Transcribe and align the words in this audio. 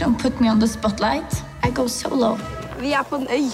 don't 0.00 0.18
put 0.18 0.40
me 0.40 0.48
on 0.48 0.58
the 0.58 0.66
spotlight. 0.66 1.30
I 1.62 1.70
go 1.70 1.86
solo. 1.88 2.38
Vi 2.80 2.92
er 2.92 3.04
på 3.04 3.16
en 3.20 3.28
øy. 3.28 3.50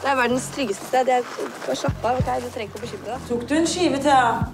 Det 0.00 0.08
er 0.08 0.16
verdens 0.16 0.46
tryggeste 0.54 0.86
sted. 0.86 1.08
Jeg 1.10 1.24
Bare 1.66 1.76
slapp 1.76 2.04
av. 2.04 2.20
Okay? 2.22 2.40
Du 2.44 2.48
trenger 2.54 2.70
ikke 2.70 2.78
å 2.78 2.84
bekymre 2.86 3.10
deg. 3.10 3.28
Tok 3.28 3.44
du 3.50 3.54
en 3.58 3.68
skive 3.68 4.00
til 4.06 4.48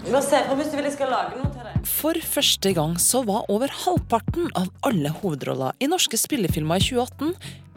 Du 0.00 0.10
må 0.14 0.22
se 0.24 0.40
på 0.48 0.56
hvis 0.56 0.70
du 0.72 0.78
vil 0.78 0.88
jeg 0.88 0.96
skal 0.96 1.12
lage 1.12 1.36
noe 1.36 1.52
til 1.52 1.66
deg. 1.68 1.88
For 1.90 2.16
første 2.34 2.72
gang 2.76 2.96
så 2.96 3.20
var 3.28 3.44
over 3.52 3.72
halvparten 3.84 4.48
av 4.56 4.70
alle 4.88 5.12
hovedroller 5.20 5.76
i 5.76 5.90
norske 5.92 6.16
spillefilmer 6.16 6.80
i 6.80 6.86
2018 6.88 7.34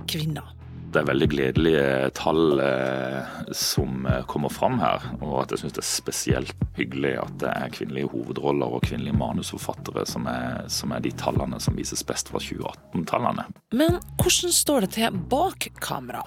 kvinner. 0.08 0.63
Det 0.94 1.02
er 1.02 1.08
veldig 1.10 1.28
gledelige 1.32 2.10
tall 2.14 2.60
eh, 2.62 3.30
som 3.58 4.04
eh, 4.06 4.20
kommer 4.30 4.52
fram 4.54 4.76
her. 4.78 5.02
Og 5.26 5.40
at 5.42 5.54
jeg 5.54 5.64
syns 5.64 5.74
det 5.74 5.82
er 5.82 5.88
spesielt 5.88 6.66
hyggelig 6.78 7.16
at 7.18 7.32
det 7.42 7.50
er 7.50 7.72
kvinnelige 7.74 8.12
hovedroller 8.12 8.76
og 8.78 8.86
kvinnelige 8.86 9.18
manusforfattere 9.18 10.04
som 10.06 10.28
er, 10.30 10.60
som 10.70 10.94
er 10.94 11.02
de 11.02 11.10
tallene 11.18 11.58
som 11.64 11.74
vises 11.80 12.06
best 12.06 12.30
fra 12.30 12.42
2018-tallene. 12.46 13.48
Men 13.74 13.98
hvordan 14.22 14.54
står 14.54 14.86
det 14.86 14.92
til 15.00 15.18
bak 15.34 15.72
kamera? 15.82 16.22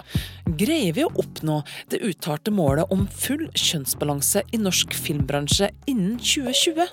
Greier 0.59 0.99
vi 0.99 1.07
å 1.07 1.13
oppnå 1.15 1.61
det 1.93 2.01
uttalte 2.03 2.51
målet 2.51 2.91
om 2.91 3.07
full 3.07 3.47
kjønnsbalanse 3.55 4.43
i 4.51 4.59
norsk 4.59 4.91
filmbransje 4.99 5.71
innen 5.87 6.19
2020? 6.19 6.91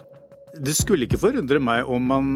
Det 0.63 0.79
skulle 0.79 1.09
ikke 1.09 1.25
forundre 1.27 1.59
meg 1.59 1.91
om 1.91 2.07
man 2.07 2.33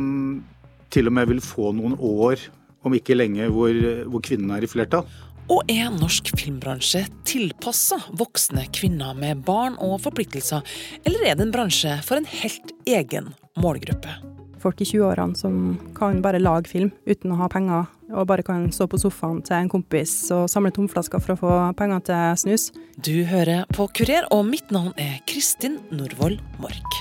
til 0.91 1.07
og 1.07 1.15
med 1.15 1.31
vil 1.31 1.45
få 1.45 1.71
noen 1.79 1.95
år, 1.95 2.43
om 2.87 2.95
ikke 2.95 3.15
lenge, 3.15 3.47
hvor, 3.53 3.75
hvor 4.11 4.23
kvinnene 4.25 4.59
er 4.59 4.67
i 4.67 4.71
flertall. 4.71 5.07
Og 5.49 5.63
er 5.73 5.89
norsk 5.95 6.33
filmbransje 6.37 7.07
tilpassa 7.29 8.01
voksne 8.21 8.67
kvinner 8.77 9.17
med 9.17 9.45
barn 9.49 9.79
og 9.81 9.99
forpliktelser, 10.05 10.65
eller 11.09 11.31
er 11.31 11.39
det 11.39 11.49
en 11.49 11.55
bransje 11.55 11.95
for 12.05 12.21
en 12.21 12.29
helt 12.29 12.75
egen 12.89 13.33
målgruppe? 13.57 14.19
folk 14.63 14.81
i 14.83 14.87
20-årene 14.89 15.39
som 15.39 15.79
kan 15.97 16.23
bare 16.23 16.41
lage 16.43 16.71
film 16.71 16.91
uten 17.09 17.33
å 17.33 17.41
ha 17.41 17.49
penger, 17.53 17.87
og 18.11 18.29
bare 18.31 18.45
kan 18.47 18.69
stå 18.75 18.89
på 18.91 19.01
sofaen 19.01 19.43
til 19.47 19.59
en 19.59 19.71
kompis 19.73 20.15
og 20.35 20.49
samle 20.51 20.73
tomflasker 20.75 21.23
for 21.23 21.35
å 21.35 21.41
få 21.43 21.59
penger 21.79 22.05
til 22.11 22.41
snus. 22.45 22.71
Du 22.97 23.23
hører 23.29 23.69
på 23.75 23.89
Kurer, 23.95 24.29
og 24.35 24.47
mitt 24.49 24.75
navn 24.75 24.95
er 25.01 25.21
Kristin 25.31 25.79
Norvoll 25.95 26.41
Mork. 26.63 27.01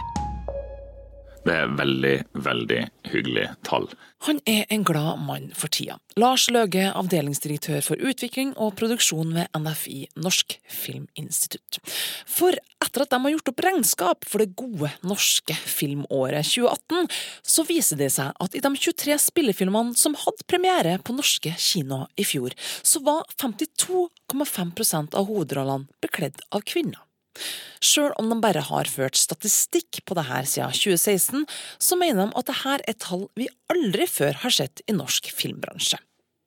Det 1.47 1.55
er 1.55 1.69
veldig, 1.79 2.15
veldig 2.43 2.79
hyggelig 3.07 3.45
tall. 3.63 3.85
Han 4.25 4.41
er 4.49 4.65
en 4.73 4.83
glad 4.83 5.21
mann 5.23 5.45
for 5.55 5.71
tida. 5.71 5.95
Lars 6.19 6.47
Løge, 6.51 6.89
avdelingsdirektør 6.89 7.79
for 7.85 8.01
utvikling 8.03 8.51
og 8.59 8.73
produksjon 8.79 9.31
ved 9.35 9.47
NFI, 9.55 10.09
Norsk 10.19 10.57
Filminstitutt. 10.67 11.79
For 12.27 12.57
etter 12.83 13.05
at 13.05 13.13
de 13.13 13.21
har 13.23 13.35
gjort 13.35 13.53
opp 13.53 13.63
regnskap 13.63 14.27
for 14.27 14.43
det 14.43 14.57
gode 14.59 14.91
norske 15.07 15.55
filmåret 15.55 16.49
2018, 16.49 17.07
så 17.55 17.67
viser 17.69 18.01
det 18.01 18.11
seg 18.17 18.35
at 18.43 18.57
i 18.57 18.63
de 18.67 18.73
23 18.75 19.19
spillefilmene 19.29 19.95
som 19.95 20.17
hadde 20.19 20.49
premiere 20.51 20.97
på 20.99 21.15
norske 21.15 21.55
kinoer 21.55 22.11
i 22.19 22.27
fjor, 22.27 22.57
så 22.83 22.99
var 23.07 23.23
52,5% 23.39 25.15
av 25.15 25.31
hovedrollene 25.31 25.87
bekledd 26.03 26.43
av 26.51 26.67
kvinner. 26.67 27.06
Sjøl 27.83 28.13
om 28.17 28.31
de 28.31 28.39
bare 28.43 28.63
har 28.69 28.89
ført 28.89 29.19
statistikk 29.19 30.01
på 30.05 30.17
det 30.17 30.27
her 30.29 30.47
siden 30.49 30.73
2016, 30.73 31.45
så 31.79 31.99
mener 31.99 32.25
de 32.25 32.39
at 32.39 32.51
dette 32.51 32.77
er 32.89 32.99
tall 33.01 33.27
vi 33.37 33.49
aldri 33.73 34.07
før 34.09 34.41
har 34.43 34.53
sett 34.53 34.81
i 34.87 34.95
norsk 34.97 35.29
filmbransje. 35.33 35.99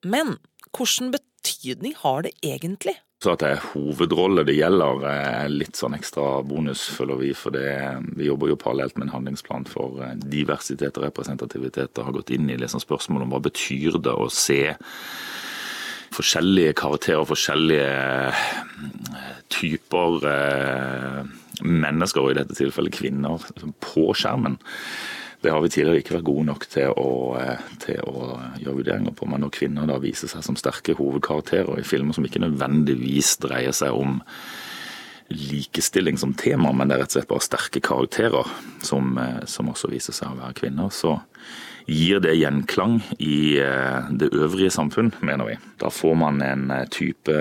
Men 0.05 0.39
hvilken 0.71 1.13
betydning 1.15 1.95
har 2.03 2.27
det 2.27 2.35
egentlig? 2.43 2.97
Så 3.21 3.35
at 3.35 3.43
det 3.43 3.51
er 3.53 3.65
hovedrolle 3.75 4.47
det 4.49 4.55
gjelder, 4.57 5.03
er 5.05 5.51
litt 5.53 5.77
sånn 5.77 5.93
ekstra 5.93 6.39
bonus, 6.47 6.87
føler 6.97 7.19
vi. 7.21 7.35
For 7.37 7.53
det, 7.53 7.69
vi 8.17 8.31
jobber 8.31 8.49
jo 8.49 8.57
parallelt 8.61 8.97
med 8.97 9.09
en 9.09 9.13
handlingsplan 9.13 9.67
for 9.69 10.01
eh, 10.01 10.15
diversitet 10.33 10.97
og 10.97 11.05
representativitet 11.05 12.01
og 12.01 12.09
har 12.09 12.17
gått 12.17 12.33
inn 12.33 12.49
i 12.49 12.57
liksom 12.57 12.81
spørsmålet 12.81 13.29
om 13.29 13.35
hva 13.35 13.43
betyr 13.45 14.01
det 14.01 14.15
å 14.17 14.31
se 14.33 14.63
forskjellige 16.17 16.73
karakterer, 16.81 17.29
forskjellige 17.29 17.91
typer 19.51 20.27
eh, 20.31 21.31
mennesker, 21.67 22.23
og 22.23 22.33
i 22.33 22.39
dette 22.41 22.57
tilfellet 22.59 22.95
kvinner, 22.97 23.43
på 23.83 24.11
skjermen. 24.17 24.59
Det 25.41 25.53
har 25.53 25.63
vi 25.65 25.71
tidligere 25.73 26.03
ikke 26.03 26.19
vært 26.19 26.29
gode 26.29 26.47
nok 26.51 26.67
til 26.69 26.93
å, 27.01 27.13
eh, 27.41 27.63
til 27.81 28.01
å 28.05 28.41
gjøre 28.61 28.77
vurderinger 28.81 29.17
på. 29.17 29.29
Men 29.31 29.45
når 29.45 29.55
kvinner 29.57 29.89
da 29.89 30.01
viser 30.03 30.31
seg 30.31 30.45
som 30.47 30.59
sterke 30.59 30.97
hovedkarakterer 30.99 31.81
i 31.81 31.87
filmer 31.87 32.17
som 32.17 32.27
ikke 32.29 32.43
nødvendigvis 32.45 33.39
dreier 33.41 33.77
seg 33.77 33.97
om 33.97 34.21
likestilling 35.31 36.19
som 36.19 36.35
tema, 36.35 36.73
men 36.75 36.91
det 36.91 36.97
er 36.97 37.05
rett 37.05 37.13
og 37.13 37.21
slett 37.21 37.31
bare 37.31 37.47
sterke 37.47 37.83
karakterer 37.87 38.49
som, 38.83 39.15
som 39.47 39.71
også 39.71 39.93
viser 39.93 40.17
seg 40.17 40.33
å 40.33 40.41
være 40.41 40.57
kvinner, 40.59 40.91
så 40.91 41.21
gir 41.91 42.23
det 42.23 42.37
gjenklang 42.39 43.01
i 43.19 43.59
det 44.21 44.31
øvrige 44.31 44.71
samfunn, 44.75 45.13
mener 45.21 45.51
vi. 45.51 45.59
Da 45.83 45.91
får 45.91 46.15
man 46.19 46.41
en 46.45 46.71
type 46.95 47.35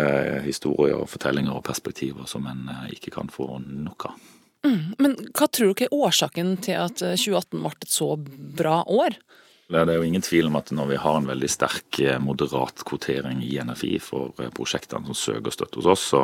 historier, 0.46 1.06
fortellinger 1.10 1.54
og 1.60 1.66
perspektiver 1.68 2.26
som 2.30 2.48
en 2.50 2.68
ikke 2.90 3.14
kan 3.14 3.30
få 3.34 3.60
nok 3.62 4.10
av. 4.10 4.28
Mm, 4.68 4.96
men 5.00 5.14
hva 5.32 5.48
tror 5.48 5.72
dere 5.72 5.88
er 5.88 5.96
årsaken 5.96 6.58
til 6.66 6.76
at 6.82 7.00
2018 7.00 7.62
ble 7.62 7.76
et 7.78 7.94
så 7.94 8.16
bra 8.60 8.82
år? 8.84 9.16
Det 9.70 9.84
er 9.84 10.00
jo 10.00 10.06
ingen 10.08 10.24
tvil 10.26 10.48
om 10.50 10.56
at 10.58 10.72
når 10.74 10.88
vi 10.90 10.98
har 10.98 11.20
en 11.20 11.28
veldig 11.30 11.48
sterk 11.54 12.00
moderat 12.26 12.82
kvotering 12.90 13.44
i 13.46 13.52
NFI 13.62 14.00
for 14.02 14.34
prosjektene 14.58 15.06
som 15.12 15.18
søker 15.18 15.54
støtte 15.54 15.78
hos 15.78 15.90
oss, 15.94 16.06
så, 16.10 16.24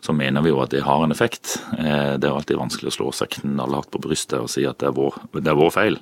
så, 0.00 0.14
mener 0.16 0.40
vi 0.40 0.48
jo 0.48 0.62
at 0.64 0.72
det 0.72 0.80
har 0.86 1.04
en 1.04 1.12
effekt. 1.12 1.58
Det 1.76 2.24
er 2.24 2.32
alltid 2.32 2.56
vanskelig 2.56 2.88
å 2.88 2.96
slå 2.96 3.10
seg 3.18 3.36
knallhardt 3.36 3.92
på 3.92 4.00
brystet 4.00 4.40
og 4.40 4.48
si 4.48 4.64
at 4.64 4.80
det 4.80 4.88
er 4.88 4.96
vår, 4.96 5.20
det 5.36 5.52
er 5.52 5.60
vår 5.60 5.74
feil. 5.76 6.00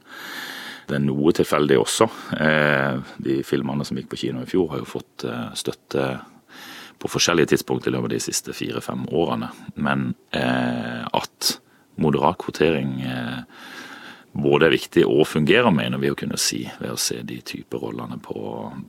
Det 0.89 0.97
er 0.97 1.05
noe 1.05 1.33
tilfeldig 1.37 1.77
også. 1.83 2.09
De 3.25 3.39
filmene 3.45 3.85
som 3.85 3.99
gikk 3.99 4.09
på 4.15 4.21
kino 4.25 4.43
i 4.43 4.49
fjor, 4.49 4.71
har 4.73 4.83
jo 4.83 4.89
fått 4.89 5.27
støtte 5.59 6.09
på 6.99 7.11
forskjellige 7.13 7.53
tidspunkt 7.53 7.87
i 7.87 7.93
løpet 7.93 8.09
av 8.09 8.15
de 8.15 8.21
siste 8.25 8.55
fire-fem 8.57 9.05
årene. 9.13 9.51
Men 9.77 10.15
at 10.33 11.59
moderat 12.01 12.41
kvotering 12.41 12.97
både 14.33 14.69
er 14.69 14.75
viktig 14.77 15.05
og 15.09 15.27
fungerer, 15.29 15.71
mener 15.75 16.01
vi 16.01 16.13
å 16.13 16.17
kunne 16.19 16.39
si 16.41 16.63
ved 16.79 16.95
å 16.95 17.01
se 17.01 17.21
de 17.27 17.41
type 17.45 17.79
rollene 17.81 18.19
på, 18.23 18.41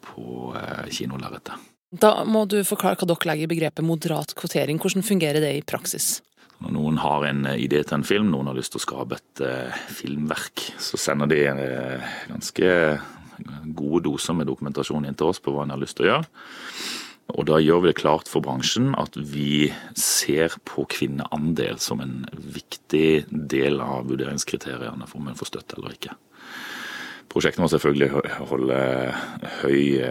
på 0.05 0.53
kinolerretet. 0.93 1.67
Da 1.89 2.19
må 2.21 2.43
du 2.45 2.59
forklare 2.67 2.99
hva 2.99 3.07
dere 3.09 3.31
legger 3.31 3.47
i 3.47 3.49
begrepet 3.49 3.85
moderat 3.85 4.35
kvotering. 4.37 4.77
Hvordan 4.81 5.05
fungerer 5.05 5.41
det 5.41 5.55
i 5.57 5.63
praksis? 5.65 6.19
Når 6.59 6.73
noen 6.75 6.97
har 6.99 7.23
en 7.29 7.45
idé 7.55 7.81
til 7.87 7.99
en 7.99 8.07
film, 8.07 8.31
noen 8.33 8.49
har 8.51 8.57
lyst 8.57 8.73
til 8.73 8.81
å 8.81 8.83
skape 8.83 9.19
et 9.19 9.43
uh, 9.45 9.77
filmverk, 9.95 10.65
så 10.81 10.99
sender 10.99 11.29
de 11.31 11.43
uh, 11.47 12.09
ganske 12.33 12.73
gode 13.71 14.03
doser 14.09 14.35
med 14.35 14.49
dokumentasjon 14.49 15.07
inn 15.07 15.15
til 15.15 15.31
oss 15.31 15.39
på 15.39 15.53
hva 15.55 15.63
en 15.63 15.71
har 15.71 15.79
lyst 15.79 15.99
til 15.99 16.09
å 16.09 16.11
gjøre. 16.13 16.27
Og 17.37 17.45
da 17.45 17.59
gjør 17.61 17.83
vi 17.83 17.91
det 17.91 17.99
klart 17.99 18.29
for 18.29 18.43
bransjen 18.43 18.95
at 18.97 19.13
vi 19.15 19.69
ser 19.97 20.55
på 20.65 20.87
kvinneandel 20.89 21.77
som 21.81 22.01
en 22.01 22.23
viktig 22.33 23.29
del 23.29 23.79
av 23.85 24.09
vurderingskriteriene 24.09 25.07
for 25.07 25.21
om 25.21 25.29
en 25.29 25.37
får 25.37 25.51
støtte 25.51 25.77
eller 25.77 25.93
ikke. 25.93 26.15
Prosjektet 27.29 27.61
må 27.61 27.69
selvfølgelig 27.69 28.23
holde 28.49 28.77
høy, 29.61 30.01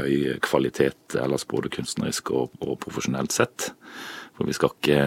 høy 0.00 0.14
kvalitet 0.42 1.14
ellers 1.22 1.46
både 1.46 1.70
kunstnerisk 1.70 2.32
og, 2.34 2.56
og 2.58 2.74
profesjonelt 2.82 3.30
sett. 3.30 3.70
For 4.40 4.48
vi 4.48 4.56
skal 4.56 4.70
ikke 4.72 5.00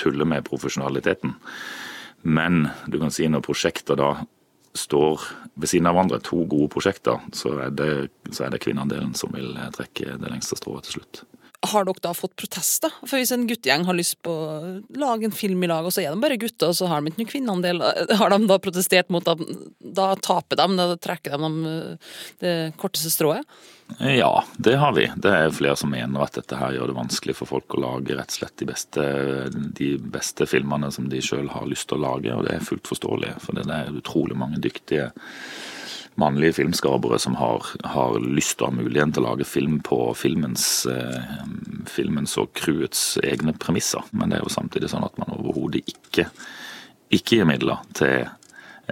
tulle 0.00 0.24
med 0.24 0.46
profesjonaliteten. 0.48 1.34
Men 2.24 2.70
du 2.88 2.96
kan 3.02 3.12
si 3.12 3.26
når 3.28 3.44
prosjekter 3.44 3.98
da 4.00 4.14
står 4.72 5.26
ved 5.60 5.68
siden 5.68 5.90
av 5.90 5.98
hverandre, 5.98 6.22
to 6.24 6.46
gode 6.48 6.70
prosjekter, 6.72 7.20
så 7.36 7.52
er 7.66 7.74
det, 7.76 7.90
så 8.32 8.46
er 8.46 8.54
det 8.54 8.62
kvinneandelen 8.64 9.12
som 9.18 9.34
vil 9.36 9.52
trekke 9.76 10.16
det 10.16 10.30
lengste 10.32 10.56
strået 10.56 10.88
til 10.88 10.96
slutt. 10.96 11.20
Har 11.62 11.86
dere 11.86 12.02
da 12.02 12.10
fått 12.16 12.34
protester? 12.38 12.90
For 13.04 13.20
hvis 13.20 13.30
en 13.34 13.46
guttegjeng 13.46 13.84
har 13.86 13.94
lyst 13.94 14.16
på 14.26 14.32
å 14.32 14.54
lage 14.98 15.28
en 15.28 15.36
film 15.36 15.62
i 15.62 15.70
lag, 15.70 15.86
og 15.86 15.94
så 15.94 16.02
er 16.02 16.10
de 16.10 16.22
bare 16.22 16.38
gutter, 16.40 16.72
og 16.72 16.78
så 16.78 16.88
har 16.90 17.02
de 17.02 17.12
ikke 17.12 17.22
noen 17.22 17.30
kvinneandel, 17.30 17.84
har 18.20 18.34
de 18.34 18.40
da 18.50 18.58
protestert 18.62 19.12
mot 19.14 19.28
at 19.30 19.44
da 19.78 20.12
taper 20.18 20.58
de, 20.58 20.66
da 20.80 20.98
trekker 20.98 21.38
de 21.38 21.52
det 22.42 22.56
korteste 22.80 23.12
strået? 23.14 23.46
Ja, 23.98 24.44
det 24.56 24.76
har 24.76 24.92
vi. 24.96 25.06
Det 25.16 25.30
er 25.30 25.54
flere 25.54 25.76
som 25.76 25.92
mener 25.92 26.24
at 26.24 26.36
dette 26.38 26.56
her 26.56 26.74
gjør 26.74 26.90
det 26.90 26.96
vanskelig 26.96 27.36
for 27.36 27.50
folk 27.50 27.76
å 27.76 27.82
lage 27.82 28.16
rett 28.16 28.32
og 28.32 28.38
slett 28.40 28.56
de 28.62 28.68
beste, 28.68 29.04
de 29.52 29.90
beste 30.16 30.48
filmene 30.48 30.90
som 30.94 31.10
de 31.12 31.20
sjøl 31.22 31.50
har 31.52 31.68
lyst 31.68 31.90
til 31.90 32.00
å 32.00 32.06
lage, 32.06 32.32
og 32.34 32.46
det 32.46 32.56
er 32.56 32.66
fullt 32.66 32.88
forståelig. 32.88 33.36
For 33.44 33.58
det 33.58 33.66
er 33.68 33.92
utrolig 33.92 34.38
mange 34.38 34.62
dyktige 34.62 35.10
mannlige 36.14 36.52
filmskapere 36.52 37.18
som 37.18 37.34
har, 37.34 37.66
har, 37.84 38.18
lyst 38.20 38.58
til 38.58 38.66
å 38.66 38.70
ha 38.70 38.76
muligheten 38.76 39.14
til 39.16 39.24
å 39.24 39.30
lage 39.30 39.48
film 39.48 39.78
på 39.84 39.98
filmens, 40.18 40.84
eh, 40.86 41.40
filmens 41.88 42.36
og 42.40 42.52
crewets 42.58 43.16
egne 43.24 43.54
premisser. 43.56 44.04
Men 44.12 44.30
det 44.30 44.38
er 44.40 44.46
jo 44.46 44.52
samtidig 44.52 44.92
sånn 44.92 45.06
at 45.06 45.18
man 45.20 45.32
overhodet 45.38 45.84
ikke, 45.88 46.28
ikke 47.12 47.40
gir 47.40 47.48
midler 47.48 47.82
til 47.96 48.26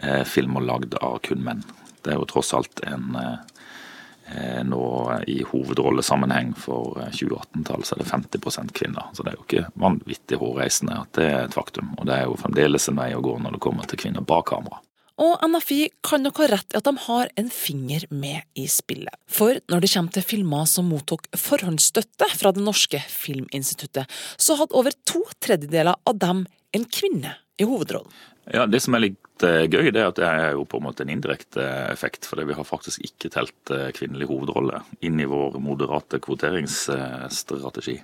eh, 0.01 0.25
filmer 0.25 0.65
lagd 0.65 0.97
av 1.01 1.21
kun 1.27 1.45
menn. 1.45 1.65
Det 2.01 2.15
er 2.15 2.21
jo 2.21 2.29
tross 2.31 2.55
alt 2.57 2.81
en 2.89 3.17
eh, 3.21 4.63
nå 4.65 4.85
i 5.27 5.41
hovedrollesammenheng 5.43 6.53
for 6.55 7.01
2018-tall 7.11 7.83
så 7.85 7.97
er 7.97 8.05
det 8.05 8.11
50% 8.13 8.73
kvinner. 8.79 9.11
Så 9.13 9.27
det 9.27 9.33
er 9.33 9.41
jo 9.41 9.47
ikke 9.49 9.67
vanvittig 9.83 10.39
hårreisende 10.41 11.01
at 11.03 11.13
det 11.19 11.27
er 11.27 11.43
et 11.45 11.57
faktum. 11.57 11.93
Og 11.99 12.07
det 12.09 12.17
er 12.17 12.31
jo 12.31 12.39
fremdeles 12.41 12.89
en 12.89 13.01
vei 13.01 13.11
å 13.17 13.25
gå 13.25 13.37
når 13.43 13.59
det 13.59 13.65
kommer 13.67 13.91
til 13.91 14.01
kvinner 14.01 14.25
bak 14.25 14.49
kamera. 14.53 14.81
Og 15.21 15.43
NFI 15.45 15.91
kan 16.07 16.25
nok 16.25 16.41
ha 16.41 16.49
rett 16.55 16.73
i 16.73 16.79
at 16.79 16.87
de 16.87 16.95
har 17.05 17.31
en 17.41 17.51
finger 17.53 18.07
med 18.09 18.41
i 18.57 18.65
spillet. 18.73 19.13
For 19.29 19.61
når 19.69 19.85
det 19.85 19.93
kommer 19.93 20.17
til 20.17 20.25
filmer 20.25 20.69
som 20.71 20.89
mottok 20.89 21.29
forhåndsstøtte 21.37 22.31
fra 22.41 22.55
Det 22.57 22.65
norske 22.65 23.03
filminstituttet, 23.05 24.09
så 24.41 24.57
hadde 24.57 24.77
over 24.77 24.97
to 25.05 25.23
tredjedeler 25.45 26.01
av 26.09 26.19
dem 26.19 26.47
en 26.73 26.87
kvinne 26.89 27.37
i 27.61 27.69
hovedrollen. 27.69 28.13
Ja, 28.51 28.67
Det 28.67 28.81
som 28.83 28.97
er 28.97 29.05
litt 29.05 29.45
eh, 29.45 29.69
gøy, 29.69 29.93
det 29.93 30.01
er 30.01 30.09
at 30.11 30.19
det 30.19 30.27
er 30.27 30.57
jo 30.57 30.65
på 30.65 30.81
en 30.81 30.89
måte 30.89 31.05
en 31.05 31.13
indirekte 31.13 31.63
effekt. 31.93 32.25
For 32.27 32.41
vi 32.41 32.57
har 32.57 32.67
faktisk 32.67 33.05
ikke 33.05 33.31
telt 33.31 33.75
eh, 33.75 33.91
kvinnelig 33.95 34.31
hovedrolle 34.31 34.81
inn 35.05 35.21
i 35.21 35.29
vår 35.29 35.61
moderate 35.63 36.19
kvoteringsstrategi. 36.25 38.01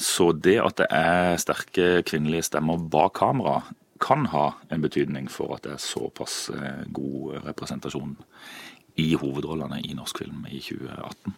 Så 0.00 0.30
det 0.32 0.60
at 0.62 0.78
det 0.78 0.86
er 0.94 1.40
sterke 1.40 1.88
kvinnelige 2.06 2.46
stemmer 2.46 2.78
bak 2.92 3.16
kamera, 3.18 3.62
kan 4.00 4.26
ha 4.26 4.54
en 4.68 4.82
betydning 4.82 5.28
for 5.30 5.54
at 5.54 5.66
det 5.66 5.76
er 5.76 5.84
såpass 5.84 6.48
eh, 6.54 6.82
god 6.88 7.44
representasjon 7.44 8.16
i 9.00 9.12
hovedrollene 9.20 9.82
i 9.84 9.94
norsk 9.94 10.24
film 10.24 10.46
i 10.50 10.60
2018. 10.64 11.36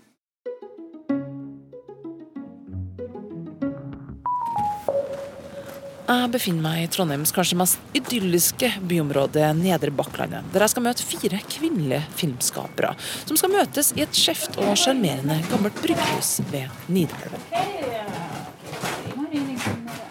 Jeg 6.12 6.28
befinner 6.28 6.64
meg 6.64 6.80
i 6.82 6.88
Trondheims 6.92 7.32
kanskje 7.32 7.56
mest 7.56 7.94
idylliske 7.96 8.68
byområde, 8.88 9.46
Nedre 9.56 9.92
Bakklandet, 9.96 10.44
der 10.52 10.64
jeg 10.64 10.74
skal 10.74 10.84
møte 10.84 11.06
fire 11.06 11.40
kvinnelige 11.48 12.02
filmskapere, 12.18 12.92
som 13.24 13.38
skal 13.40 13.54
møtes 13.54 13.94
i 13.96 14.04
et 14.04 14.18
skjevt 14.18 14.58
og 14.60 14.74
sjarmerende 14.78 15.38
gammelt 15.48 15.78
brygghus 15.80 16.34
ved 16.52 16.68
Nidelven. 16.92 17.48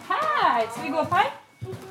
Hei, 0.09 0.65
skal 0.71 0.83
vi 0.83 0.89
gå 0.89 1.05
opp 1.05 1.15
her? 1.19 1.40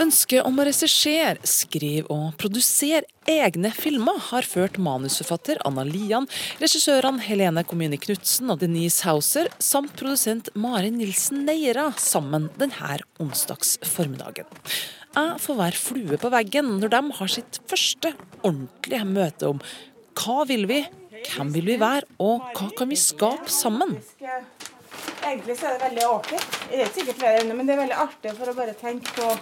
Ønsket 0.00 0.46
om 0.48 0.56
å 0.58 0.64
regissere, 0.64 1.36
skrive 1.46 2.08
og 2.10 2.32
produsere 2.40 3.04
egne 3.28 3.70
filmer 3.74 4.16
har 4.30 4.46
ført 4.48 4.78
manusforfatter 4.80 5.60
Anna 5.68 5.84
Lian, 5.86 6.26
regissørene 6.62 7.22
Helene 7.26 7.62
Kommune 7.68 7.98
Knutsen 8.00 8.50
og 8.50 8.62
Denise 8.62 9.04
Hauser 9.06 9.50
samt 9.62 9.92
produsent 10.00 10.48
Mari 10.58 10.90
Nilsen 10.94 11.44
Neira 11.46 11.90
sammen 12.00 12.48
denne 12.58 12.96
onsdags 13.20 13.76
formiddagen. 13.86 14.48
Jeg 15.10 15.38
får 15.42 15.58
være 15.58 15.82
flue 15.84 16.18
på 16.22 16.30
veggen 16.32 16.76
når 16.80 16.94
de 16.94 17.02
har 17.18 17.34
sitt 17.36 17.60
første 17.70 18.14
ordentlige 18.40 19.06
møte 19.06 19.52
om 19.52 19.62
hva 20.20 20.44
vil 20.48 20.66
vi, 20.70 20.80
hvem 21.28 21.52
vil 21.54 21.68
vi 21.74 21.78
være, 21.80 22.08
og 22.22 22.50
hva 22.56 22.70
kan 22.76 22.90
vi 22.90 22.98
skape 22.98 23.52
sammen? 23.52 23.98
Egentlig 25.20 25.56
så 25.58 25.68
er 25.68 25.76
det 25.76 25.82
veldig 25.88 26.06
artig. 26.08 26.38
Det 26.70 26.84
er 26.84 26.94
sikkert 26.94 27.20
flere 27.20 27.42
emner, 27.42 27.58
men 27.58 27.68
det 27.68 27.76
er 27.76 27.82
veldig 27.84 27.98
artig 28.06 28.32
for 28.38 28.52
å 28.52 28.56
bare 28.56 28.76
tenke 28.78 29.12
på 29.16 29.34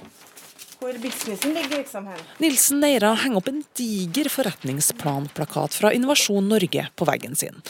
hvor 0.78 0.99
businessen 1.02 1.55
ligger 1.56 1.81
liksom 1.81 2.06
her. 2.06 2.20
Nilsen 2.38 2.78
Neira 2.82 3.10
henger 3.19 3.40
opp 3.40 3.49
en 3.50 3.62
diger 3.78 4.28
forretningsplanplakat 4.31 5.75
fra 5.75 5.90
Innovasjon 5.94 6.46
Norge 6.49 6.84
på 6.94 7.08
veggen 7.08 7.34
sin. 7.38 7.62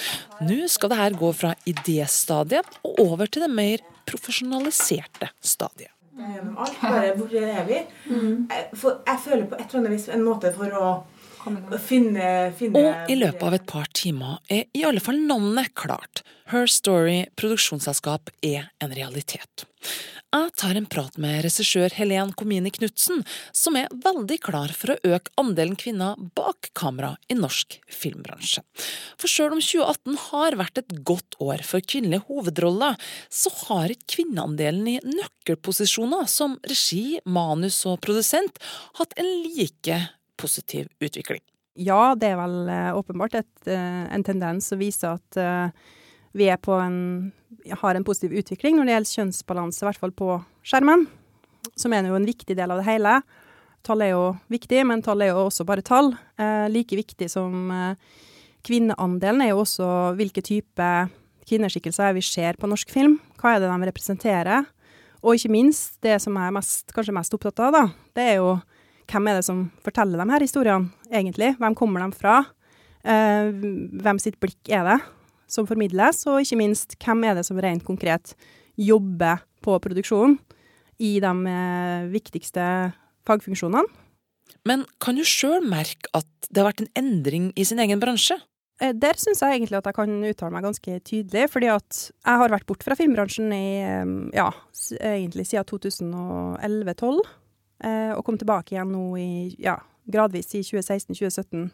Nå 0.45 0.67
skal 0.69 0.93
det 0.93 0.99
her 1.01 1.17
gå 1.17 1.31
fra 1.37 1.55
idéstadiet 1.69 2.81
og 2.85 3.01
over 3.07 3.31
til 3.33 3.47
det 3.47 3.53
mer 3.53 3.85
profesjonaliserte 4.09 5.31
stadiet. 5.41 5.95
Gjennom 6.19 6.57
alt, 6.59 6.81
bare 6.83 7.15
hvor 7.15 7.35
er 7.39 7.65
vi? 7.69 7.79
Jeg, 7.79 8.65
jeg 8.75 9.21
føler 9.23 9.45
på 9.47 9.57
et 9.57 9.69
eller 9.69 9.81
annet 9.81 9.95
vis 9.95 10.09
en 10.11 10.25
måte 10.27 10.51
for 10.57 10.75
å 10.75 10.89
finne, 11.83 12.31
finne 12.59 12.83
Og 12.83 13.11
i 13.13 13.17
løpet 13.19 13.47
av 13.49 13.57
et 13.59 13.67
par 13.69 13.89
timer 13.97 14.39
er 14.53 14.67
i 14.77 14.85
alle 14.87 15.03
fall 15.05 15.21
navnet 15.29 15.75
klart. 15.79 16.23
Her 16.49 16.69
Story 16.71 17.27
produksjonsselskap 17.37 18.31
er 18.47 18.71
en 18.81 18.95
realitet. 18.97 19.67
Jeg 20.29 20.51
tar 20.61 20.77
en 20.77 20.87
prat 20.91 21.15
med 21.17 21.39
regissør 21.47 21.95
Helen 21.97 22.35
Komini 22.37 22.69
Knutsen, 22.75 23.23
som 23.57 23.79
er 23.81 23.89
veldig 24.05 24.37
klar 24.45 24.75
for 24.77 24.93
å 24.93 25.15
øke 25.15 25.33
andelen 25.41 25.79
kvinner 25.81 26.19
bak 26.37 26.69
kamera 26.77 27.15
i 27.33 27.37
norsk 27.39 27.79
filmbransje. 27.89 28.61
For 29.17 29.33
selv 29.33 29.57
om 29.57 29.63
2018 29.65 30.19
har 30.27 30.59
vært 30.61 30.83
et 30.83 30.93
godt 31.09 31.39
år 31.41 31.65
for 31.65 31.81
kvinnelige 31.81 32.27
hovedroller, 32.29 33.01
så 33.33 33.55
har 33.63 33.95
ikke 33.95 34.19
kvinneandelen 34.19 34.93
i 34.93 34.99
nøkkelposisjoner 35.07 36.29
som 36.29 36.59
regi, 36.69 37.23
manus 37.25 37.81
og 37.89 37.97
produsent 38.05 38.61
hatt 39.01 39.17
en 39.17 39.33
like 39.47 40.03
positiv 40.39 40.89
utvikling. 41.03 41.43
Ja, 41.79 42.15
det 42.19 42.33
er 42.33 42.39
vel 42.41 42.71
eh, 42.73 42.91
åpenbart 42.99 43.37
et, 43.39 43.55
eh, 43.71 44.07
en 44.11 44.25
tendens 44.27 44.67
som 44.71 44.81
viser 44.81 45.15
at 45.15 45.39
eh, 45.39 45.69
vi 46.35 46.49
er 46.51 46.59
på 46.59 46.75
en, 46.75 47.31
har 47.71 47.95
en 47.95 48.07
positiv 48.07 48.35
utvikling 48.41 48.77
når 48.77 48.89
det 48.89 48.97
gjelder 48.97 49.13
kjønnsbalanse, 49.19 49.83
i 49.83 49.87
hvert 49.87 50.01
fall 50.03 50.15
på 50.19 50.41
skjermen, 50.67 51.07
som 51.79 51.95
er 51.95 52.09
jo 52.09 52.19
en 52.19 52.27
viktig 52.27 52.57
del 52.59 52.75
av 52.75 52.83
det 52.83 52.89
hele. 52.89 53.21
Tall 53.87 54.03
er 54.03 54.11
jo 54.11 54.25
viktig, 54.51 54.83
men 54.91 55.05
tall 55.07 55.23
er 55.23 55.31
jo 55.31 55.45
også 55.47 55.65
bare 55.67 55.85
tall. 55.87 56.11
Like 56.69 56.99
viktig 56.99 57.29
som 57.31 57.71
kvinneandelen 58.67 59.45
er 59.45 59.53
jo 59.53 59.63
også 59.63 59.87
hvilke 60.19 60.43
type 60.45 60.89
kvinneskikkelser 61.49 62.17
vi 62.17 62.25
ser 62.27 62.59
på 62.59 62.69
norsk 62.69 62.91
film. 62.93 63.17
Hva 63.39 63.55
er 63.55 63.63
det 63.63 63.71
de 63.71 63.89
representerer? 63.89 64.67
Og 65.23 65.39
ikke 65.39 65.55
minst, 65.55 65.97
det 66.05 66.19
som 66.23 66.37
jeg 66.37 66.51
er 66.51 66.59
mest, 66.59 66.93
kanskje 66.95 67.15
mest 67.17 67.35
opptatt 67.35 67.63
av, 67.65 67.75
da, 67.75 67.85
det 68.19 68.27
er 68.35 68.37
jo 68.43 68.59
hvem 69.09 69.31
er 69.31 69.39
det 69.39 69.47
som 69.47 69.67
forteller 69.85 70.21
de 70.21 70.35
her 70.35 70.45
historiene, 70.45 70.91
egentlig? 71.11 71.55
Hvem 71.61 71.77
kommer 71.79 72.05
de 72.05 72.19
fra? 72.19 72.41
Eh, 73.05 73.51
hvem 74.03 74.21
sitt 74.21 74.39
blikk 74.43 74.69
er 74.69 74.85
det 74.85 74.99
som 75.49 75.69
formidles? 75.69 76.25
Og 76.29 76.43
ikke 76.45 76.61
minst, 76.61 76.99
hvem 77.01 77.25
er 77.29 77.39
det 77.39 77.47
som 77.49 77.61
rent 77.63 77.87
konkret 77.87 78.35
jobber 78.79 79.43
på 79.65 79.79
produksjonen 79.83 80.37
i 81.03 81.17
de 81.23 81.33
eh, 81.55 82.11
viktigste 82.13 82.67
fagfunksjonene? 83.29 83.87
Men 84.69 84.85
kan 85.03 85.17
du 85.17 85.25
sjøl 85.27 85.65
merke 85.65 86.11
at 86.17 86.29
det 86.49 86.61
har 86.61 86.71
vært 86.71 86.85
en 86.85 86.95
endring 86.99 87.51
i 87.57 87.67
sin 87.69 87.81
egen 87.83 88.01
bransje? 88.03 88.37
Eh, 88.81 88.93
Der 88.95 89.19
syns 89.19 89.43
jeg 89.43 89.57
egentlig 89.57 89.79
at 89.81 89.89
jeg 89.91 89.97
kan 89.97 90.15
uttale 90.31 90.55
meg 90.55 90.67
ganske 90.69 91.01
tydelig, 91.07 91.49
fordi 91.51 91.71
at 91.73 91.99
jeg 92.13 92.43
har 92.43 92.55
vært 92.55 92.67
borte 92.69 92.87
fra 92.87 92.97
filmbransjen 92.99 93.53
i, 93.55 93.67
eh, 93.83 94.15
ja, 94.37 94.51
egentlig 95.01 95.49
siden 95.49 95.67
2011-12, 95.67 97.21
eh, 97.21 97.37
og 97.79 98.25
kom 98.27 98.39
tilbake 98.41 98.75
igjen 98.75 98.91
nå 98.91 99.05
i, 99.21 99.29
ja, 99.63 99.77
gradvis 100.11 100.55
i 100.57 100.63
2016-2017. 100.67 101.69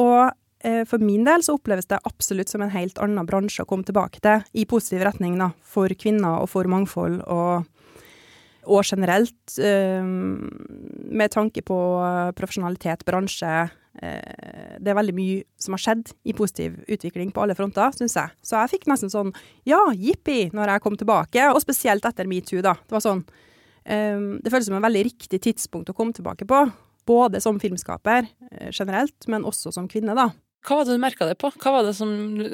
Og 0.00 0.30
eh, 0.64 0.82
for 0.88 1.02
min 1.02 1.26
del 1.26 1.44
så 1.44 1.56
oppleves 1.58 1.90
det 1.90 2.00
absolutt 2.08 2.52
som 2.52 2.64
en 2.64 2.72
helt 2.72 3.00
annen 3.02 3.28
bransje 3.28 3.64
å 3.64 3.68
komme 3.68 3.86
tilbake 3.88 4.22
til, 4.24 4.46
i 4.56 4.66
positiv 4.68 5.04
retning 5.06 5.36
da, 5.40 5.52
for 5.62 5.92
kvinner 5.98 6.42
og 6.42 6.50
for 6.52 6.70
mangfold 6.70 7.22
og 7.26 7.68
og 8.62 8.84
generelt, 8.86 9.56
eh, 9.58 10.04
med 10.06 11.32
tanke 11.34 11.64
på 11.66 11.78
eh, 11.98 12.28
profesjonalitet, 12.38 13.00
bransje 13.02 13.48
eh, 13.50 14.76
Det 14.78 14.92
er 14.92 14.94
veldig 14.94 15.14
mye 15.16 15.40
som 15.58 15.74
har 15.74 15.82
skjedd 15.82 16.12
i 16.22 16.34
positiv 16.38 16.76
utvikling 16.86 17.32
på 17.34 17.42
alle 17.42 17.56
fronter, 17.58 17.90
syns 17.98 18.14
jeg. 18.14 18.30
Så 18.38 18.54
jeg 18.60 18.70
fikk 18.76 18.86
nesten 18.86 19.10
sånn 19.10 19.32
ja, 19.66 19.80
jippi, 19.98 20.44
når 20.54 20.76
jeg 20.76 20.84
kom 20.84 20.94
tilbake, 20.94 21.48
og 21.50 21.58
spesielt 21.64 22.06
etter 22.06 22.30
metoo, 22.30 22.62
da. 22.62 22.76
Det 22.78 22.94
var 22.94 23.02
sånn 23.02 23.24
eh, 23.26 23.50
Det 23.84 24.50
føles 24.52 24.68
som 24.68 24.76
en 24.78 24.84
veldig 24.84 25.04
riktig 25.08 25.40
tidspunkt 25.42 25.90
å 25.90 25.96
komme 25.96 26.14
tilbake 26.14 26.46
på. 26.48 26.60
Både 27.08 27.40
som 27.42 27.58
filmskaper 27.60 28.28
eh, 28.50 28.70
generelt, 28.70 29.26
men 29.26 29.46
også 29.48 29.72
som 29.74 29.88
kvinne, 29.90 30.14
da. 30.14 30.30
Hva 30.62 30.76
var 30.78 30.86
det 30.86 30.94
du 30.94 31.02
merka 31.02 31.26
det 31.26 31.40
på? 31.42 31.48
Hva 31.58 31.72
var 31.74 31.86
det 31.88 31.96
som, 31.98 32.10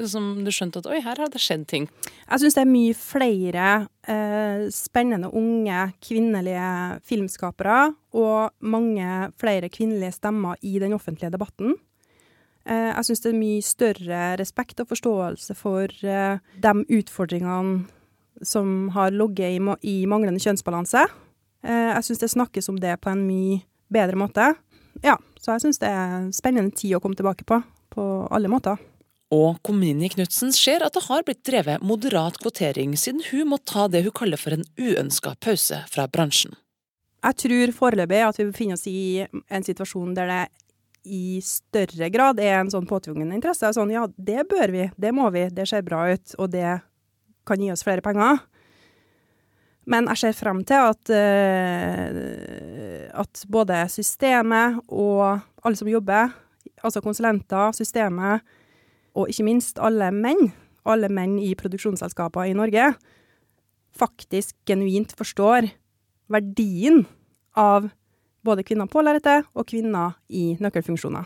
som 0.09 0.31
du 0.41 0.49
skjønte 0.53 0.81
at 0.81 0.87
oi, 0.89 0.97
her 1.05 1.19
har 1.21 1.29
det 1.29 1.41
skjedd 1.43 1.67
ting? 1.69 1.85
Jeg 2.25 2.41
syns 2.41 2.57
det 2.57 2.63
er 2.63 2.71
mye 2.71 2.95
flere 2.97 3.65
eh, 4.09 4.63
spennende 4.73 5.29
unge 5.37 5.83
kvinnelige 6.01 6.71
filmskapere, 7.05 7.91
og 8.17 8.49
mange 8.65 9.29
flere 9.37 9.69
kvinnelige 9.69 10.17
stemmer 10.17 10.57
i 10.65 10.81
den 10.81 10.97
offentlige 10.97 11.29
debatten. 11.35 11.77
Eh, 12.65 12.89
jeg 12.89 13.11
syns 13.11 13.21
det 13.21 13.29
er 13.29 13.39
mye 13.43 13.69
større 13.69 14.23
respekt 14.41 14.81
og 14.81 14.89
forståelse 14.89 15.57
for 15.61 15.93
eh, 16.01 16.41
de 16.65 16.75
utfordringene 16.97 17.85
som 18.41 18.89
har 18.95 19.11
ligget 19.15 19.57
i, 19.57 19.59
i 19.89 19.95
manglende 20.09 20.41
kjønnsbalanse. 20.43 21.05
Eh, 21.63 21.89
jeg 21.93 22.05
syns 22.07 22.23
det 22.23 22.31
snakkes 22.35 22.69
om 22.71 22.79
det 22.79 22.97
på 23.03 23.11
en 23.11 23.25
mye 23.27 23.61
bedre 23.91 24.19
måte. 24.19 24.53
Ja, 25.03 25.17
så 25.39 25.55
jeg 25.55 25.65
syns 25.67 25.81
det 25.81 25.89
er 25.89 26.15
en 26.19 26.31
spennende 26.35 26.75
tid 26.75 26.97
å 26.97 27.01
komme 27.03 27.17
tilbake 27.19 27.47
på, 27.47 27.61
på 27.93 28.05
alle 28.31 28.51
måter. 28.51 28.79
Og 29.29 29.59
Komini 29.65 30.09
Knutsen 30.09 30.53
ser 30.55 30.81
at 30.81 30.95
det 30.95 31.05
har 31.05 31.25
blitt 31.25 31.43
drevet 31.45 31.83
moderat 31.85 32.39
kvotering, 32.41 32.95
siden 32.97 33.21
hun 33.29 33.51
må 33.51 33.59
ta 33.61 33.85
det 33.87 34.01
hun 34.07 34.15
kaller 34.15 34.41
for 34.41 34.55
en 34.55 34.65
uønska 34.79 35.35
pause 35.43 35.83
fra 35.91 36.07
bransjen. 36.09 36.57
Jeg 37.19 37.35
tror 37.43 37.75
foreløpig 37.75 38.23
at 38.25 38.39
vi 38.39 38.47
befinner 38.47 38.79
oss 38.79 38.87
i 38.89 39.27
en 39.27 39.65
situasjon 39.65 40.15
der 40.17 40.31
det 40.31 40.43
i 41.09 41.39
større 41.43 42.09
grad 42.11 42.39
er 42.43 42.57
en 42.59 42.71
sånn 42.71 42.87
påtvungen 42.89 43.31
interesse. 43.35 43.69
Sånn, 43.75 43.91
ja, 43.93 44.05
det 44.17 44.45
bør 44.49 44.73
vi, 44.73 44.87
det 44.99 45.11
må 45.15 45.29
vi, 45.35 45.45
det 45.53 45.67
ser 45.69 45.85
bra 45.85 46.05
ut, 46.11 46.35
og 46.37 46.51
det 46.53 46.79
kan 47.49 47.61
gi 47.61 47.71
oss 47.73 47.85
flere 47.85 48.05
penger. 48.05 48.39
Men 49.89 50.05
jeg 50.11 50.21
ser 50.21 50.37
frem 50.37 50.61
til 50.69 50.91
at, 50.91 51.09
eh, 51.09 53.09
at 53.09 53.45
både 53.49 53.81
systemet 53.89 54.77
og 54.87 55.39
alle 55.65 55.79
som 55.79 55.89
jobber, 55.89 56.29
altså 56.83 57.01
konsulenter, 57.01 57.73
systemet, 57.73 58.45
og 59.17 59.31
ikke 59.31 59.47
minst 59.47 59.81
alle 59.81 60.11
menn, 60.13 60.51
alle 60.85 61.09
menn 61.09 61.39
i 61.41 61.55
produksjonsselskaper 61.57 62.51
i 62.51 62.57
Norge, 62.57 62.91
faktisk 63.97 64.53
genuint 64.69 65.15
forstår 65.17 65.71
verdien 66.29 67.01
av 67.57 67.89
både 68.45 68.63
kvinner 68.63 68.87
på 68.87 69.01
lerretet 69.03 69.49
og 69.57 69.65
kvinner 69.67 70.13
i 70.29 70.53
nøkkelfunksjoner. 70.61 71.25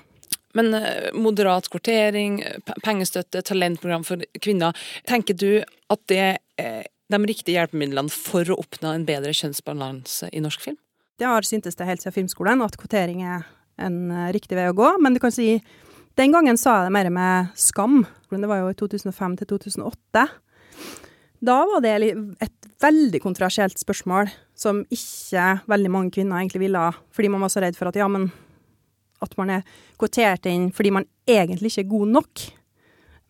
Men 0.57 0.73
eh, 0.77 1.11
moderat 1.17 1.69
kvotering, 1.73 2.41
pengestøtte, 2.85 3.41
talentprogram 3.45 4.05
for 4.07 4.23
kvinner. 4.43 4.77
Tenker 5.09 5.37
du 5.37 5.63
at 5.63 6.03
det 6.11 6.25
er 6.61 6.87
de 7.13 7.19
riktige 7.27 7.57
hjelpemidlene 7.57 8.11
for 8.13 8.47
å 8.49 8.59
oppnå 8.61 8.93
en 8.93 9.05
bedre 9.07 9.33
kjønnsbalanse 9.35 10.31
i 10.33 10.41
norsk 10.43 10.63
film? 10.63 10.79
Det 11.21 11.29
har 11.29 11.45
syntes 11.45 11.77
det 11.77 11.87
helt 11.87 12.01
siden 12.01 12.15
filmskolen 12.15 12.63
at 12.65 12.77
kvotering 12.79 13.21
er 13.25 13.45
en 13.81 14.11
eh, 14.11 14.31
riktig 14.35 14.57
vei 14.57 14.69
å 14.69 14.77
gå, 14.77 14.95
men 15.01 15.15
du 15.15 15.21
kan 15.23 15.33
si 15.33 15.57
den 16.19 16.33
gangen 16.33 16.59
sa 16.61 16.79
jeg 16.79 16.89
det 16.89 16.95
mer 16.95 17.09
med 17.13 17.53
skam. 17.57 18.03
Det 18.29 18.49
var 18.49 18.61
jo 18.61 18.73
i 18.73 18.77
2005 18.77 19.37
til 19.41 19.49
2008. 19.55 20.25
Da 21.43 21.57
var 21.67 21.81
det 21.83 21.95
et 22.13 22.67
veldig 22.83 23.19
kontroversielt 23.23 23.79
spørsmål 23.81 24.29
som 24.57 24.83
ikke 24.93 25.65
veldig 25.69 25.91
mange 25.91 26.13
kvinner 26.15 26.39
egentlig 26.39 26.65
ville 26.65 26.83
fordi 27.15 27.31
man 27.33 27.43
var 27.43 27.51
så 27.51 27.63
redd 27.63 27.77
for 27.77 27.89
at 27.89 27.97
ja, 27.99 28.07
men 28.11 28.29
at 29.25 29.37
man 29.39 29.51
er 29.57 29.63
kvotert 30.01 30.47
inn 30.49 30.69
fordi 30.75 30.93
man 30.99 31.07
egentlig 31.29 31.73
ikke 31.73 31.85
er 31.85 31.93
god 31.95 32.13
nok. 32.17 32.45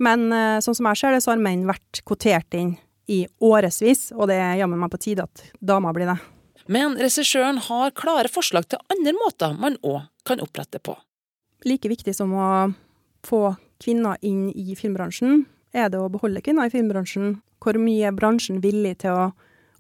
Men 0.04 0.28
eh, 0.34 0.60
sånn 0.64 0.78
som 0.78 0.90
jeg 0.90 1.02
ser 1.02 1.16
det, 1.16 1.24
så 1.24 1.34
har 1.34 1.42
menn 1.42 1.68
vært 1.70 2.04
kvotert 2.08 2.58
inn 2.58 2.76
i 3.12 3.24
årevis, 3.44 4.12
og 4.16 4.30
det 4.32 4.38
er 4.40 4.60
jammen 4.62 4.80
meg 4.80 4.92
på 4.94 5.02
tide 5.02 5.26
at 5.28 5.44
damer 5.60 5.96
blir 5.96 6.10
det. 6.10 6.20
Men 6.72 6.96
regissøren 6.96 7.60
har 7.66 7.92
klare 7.98 8.32
forslag 8.32 8.70
til 8.72 8.80
andre 8.94 9.14
måter 9.18 9.56
man 9.60 9.76
òg 9.84 10.06
kan 10.28 10.44
opprette 10.44 10.80
på. 10.80 10.96
like 11.66 11.88
viktig 11.88 12.12
som 12.16 12.34
å 12.36 12.74
få 13.24 13.56
kvinner 13.80 14.18
inn 14.22 14.50
i 14.52 14.76
filmbransjen, 14.76 15.46
er 15.74 15.90
det 15.90 16.00
å 16.00 16.10
beholde 16.12 16.42
kvinner 16.44 16.68
i 16.68 16.74
filmbransjen. 16.74 17.38
Hvor 17.64 17.80
mye 17.80 18.10
er 18.10 18.16
bransjen 18.16 18.60
villig 18.60 18.98
til 19.04 19.16
å 19.16 19.32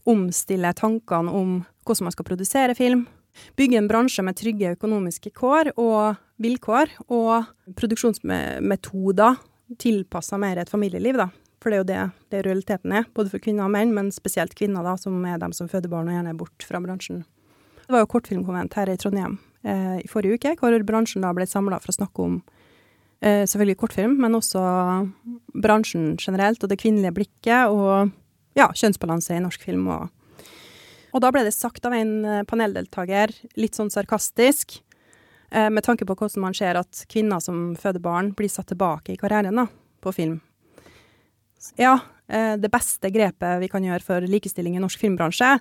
omstille 0.07 0.71
tankene 0.73 1.31
om 1.31 1.65
hvordan 1.83 2.07
man 2.07 2.15
skal 2.15 2.27
produsere 2.27 2.75
film? 2.75 3.05
Bygge 3.57 3.79
en 3.79 3.89
bransje 3.89 4.23
med 4.25 4.37
trygge 4.39 4.75
økonomiske 4.75 5.31
kår 5.35 5.73
og 5.77 6.19
vilkår, 6.43 6.91
og 7.13 7.47
produksjonsmetoder 7.77 9.41
tilpassa 9.81 10.37
mer 10.41 10.61
et 10.61 10.71
familieliv, 10.71 11.17
da. 11.21 11.29
For 11.63 11.71
det 11.71 11.77
er 11.77 11.81
jo 11.81 11.87
det, 11.87 11.99
det 12.33 12.41
realiteten 12.45 12.95
er, 12.99 13.05
både 13.15 13.31
for 13.31 13.43
kvinner 13.43 13.67
og 13.67 13.71
menn, 13.73 13.93
men 13.95 14.11
spesielt 14.11 14.55
kvinner, 14.59 14.83
da, 14.83 14.97
som 14.99 15.21
er 15.29 15.39
dem 15.41 15.53
som 15.55 15.69
føder 15.71 15.91
barn 15.91 16.09
og 16.11 16.17
gjerne 16.17 16.33
er 16.33 16.39
bort 16.39 16.65
fra 16.67 16.81
bransjen. 16.83 17.23
Det 17.83 17.91
var 17.91 18.03
jo 18.03 18.09
kortfilmkonvent 18.11 18.75
her 18.79 18.91
i 18.91 18.97
Trondheim 18.99 19.37
eh, 19.67 20.01
i 20.03 20.09
forrige 20.11 20.39
uke, 20.39 20.53
hvor 20.59 20.75
bransjen 20.87 21.23
da 21.23 21.31
ble 21.35 21.47
samla 21.47 21.79
for 21.83 21.93
å 21.93 21.97
snakke 21.97 22.25
om 22.25 22.35
eh, 23.23 23.43
selvfølgelig 23.47 23.79
kortfilm, 23.79 24.17
men 24.23 24.35
også 24.39 24.63
bransjen 25.63 26.13
generelt, 26.19 26.63
og 26.63 26.71
det 26.71 26.79
kvinnelige 26.83 27.15
blikket, 27.15 27.71
og 27.71 28.11
ja, 28.59 28.69
kjønnsbalanse 28.71 29.35
i 29.35 29.43
norsk 29.43 29.63
film. 29.63 29.87
Og, 29.91 30.11
og 31.13 31.21
da 31.21 31.29
ble 31.33 31.45
det 31.45 31.53
sagt 31.53 31.85
av 31.85 31.93
en 31.95 32.13
eh, 32.25 32.45
paneldeltaker, 32.49 33.31
litt 33.59 33.77
sånn 33.77 33.91
sarkastisk, 33.93 34.79
eh, 35.51 35.69
med 35.69 35.85
tanke 35.85 36.07
på 36.09 36.15
hvordan 36.17 36.41
man 36.47 36.57
ser 36.57 36.79
at 36.79 37.03
kvinner 37.11 37.43
som 37.43 37.75
føder 37.79 38.01
barn, 38.01 38.31
blir 38.33 38.49
satt 38.49 38.71
tilbake 38.71 39.13
i 39.13 39.19
karrieren 39.21 39.61
da, 39.61 39.67
på 40.01 40.13
film. 40.15 40.39
Ja, 41.79 41.99
eh, 42.27 42.55
det 42.57 42.71
beste 42.73 43.13
grepet 43.13 43.61
vi 43.61 43.69
kan 43.69 43.85
gjøre 43.85 44.03
for 44.03 44.25
likestilling 44.25 44.79
i 44.79 44.81
norsk 44.81 45.05
filmbransje, 45.05 45.53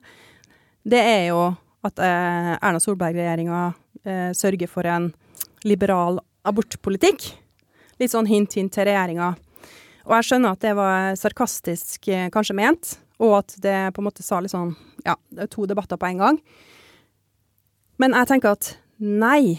det 0.88 1.04
er 1.04 1.28
jo 1.28 1.44
at 1.86 1.98
Erna 1.98 2.78
Solberg-regjeringa 2.78 3.60
sørger 4.38 4.70
for 4.70 4.86
en 4.86 5.08
liberal 5.66 6.20
abortpolitikk. 6.46 7.24
Litt 7.98 8.10
sånn 8.14 8.26
hint, 8.30 8.54
hint 8.58 8.70
til 8.74 8.86
regjeringa. 8.86 9.32
Og 10.06 10.14
jeg 10.14 10.28
skjønner 10.28 10.54
at 10.54 10.62
det 10.62 10.74
var 10.78 11.18
sarkastisk 11.18 12.06
kanskje 12.34 12.58
ment, 12.58 12.96
og 13.22 13.36
at 13.40 13.54
det 13.62 13.76
på 13.94 14.02
en 14.02 14.08
måte 14.08 14.26
sa 14.26 14.38
litt 14.42 14.54
sånn 14.54 14.74
Ja, 15.06 15.16
det 15.34 15.46
er 15.46 15.52
to 15.52 15.66
debatter 15.66 15.98
på 16.00 16.08
en 16.10 16.22
gang. 16.22 16.40
Men 18.02 18.16
jeg 18.16 18.30
tenker 18.30 18.56
at 18.56 18.74
nei, 18.98 19.58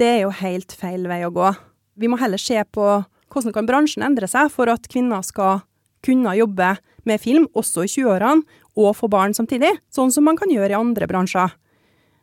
det 0.00 0.08
er 0.08 0.20
jo 0.24 0.32
helt 0.42 0.74
feil 0.76 1.06
vei 1.10 1.22
å 1.26 1.32
gå. 1.34 1.52
Vi 2.00 2.08
må 2.10 2.18
heller 2.20 2.40
se 2.40 2.58
på 2.72 2.86
hvordan 3.32 3.54
kan 3.56 3.68
bransjen 3.68 4.04
endre 4.04 4.28
seg 4.28 4.50
for 4.52 4.68
at 4.72 4.88
kvinner 4.92 5.24
skal 5.24 5.62
kunne 6.04 6.34
jobbe 6.36 6.74
med 7.08 7.22
film 7.22 7.48
også 7.58 7.86
i 7.86 7.90
20-årene, 7.90 8.44
og 8.72 8.94
få 8.96 9.08
barn 9.12 9.34
samtidig, 9.36 9.70
sånn 9.92 10.12
som 10.14 10.24
man 10.24 10.38
kan 10.40 10.50
gjøre 10.50 10.72
i 10.72 10.78
andre 10.78 11.06
bransjer. 11.10 11.52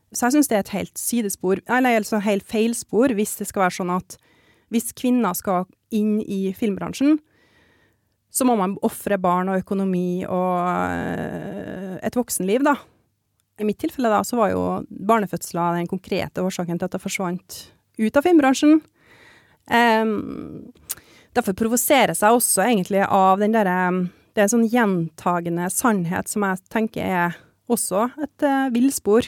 Så 0.09 0.25
jeg 0.25 0.37
syns 0.37 0.49
det 0.49 0.57
er 0.57 0.63
et 0.63 0.73
helt 0.73 0.97
sidespor, 0.97 1.61
eller 1.69 1.99
altså 1.99 2.21
helt 2.25 2.45
feilspor, 2.49 3.13
hvis 3.13 3.35
det 3.37 3.49
skal 3.49 3.67
være 3.67 3.77
sånn 3.77 3.93
at 3.93 4.17
hvis 4.73 4.89
kvinner 4.97 5.37
skal 5.37 5.67
inn 5.93 6.17
i 6.21 6.49
filmbransjen, 6.57 7.19
så 8.29 8.45
må 8.45 8.55
man 8.59 8.77
ofre 8.85 9.17
barn 9.21 9.49
og 9.49 9.63
økonomi 9.63 10.23
og 10.29 10.59
øh, 10.61 11.97
et 12.05 12.17
voksenliv, 12.17 12.63
da. 12.67 12.75
I 13.59 13.65
mitt 13.67 13.79
tilfelle 13.81 14.11
da, 14.11 14.21
så 14.23 14.37
var 14.39 14.53
jo 14.53 14.61
barnefødsler 14.87 15.79
den 15.79 15.89
konkrete 15.89 16.43
årsaken 16.45 16.79
til 16.79 16.87
at 16.87 16.95
jeg 16.95 17.03
forsvant 17.03 17.57
ut 17.99 18.19
av 18.19 18.23
filmbransjen. 18.23 18.79
Um, 19.69 20.69
derfor 21.35 21.57
provoseres 21.57 22.23
jeg 22.23 22.37
også 22.37 22.63
egentlig 22.63 23.03
av 23.05 23.37
den 23.37 23.53
derre 23.53 23.75
Det 24.33 24.41
er 24.41 24.47
en 24.47 24.53
sånn 24.55 24.69
gjentagende 24.71 25.67
sannhet 25.69 26.31
som 26.31 26.45
jeg 26.47 26.61
tenker 26.73 27.05
er 27.05 27.35
også 27.69 28.07
et 28.23 28.45
uh, 28.45 28.71
villspor. 28.73 29.27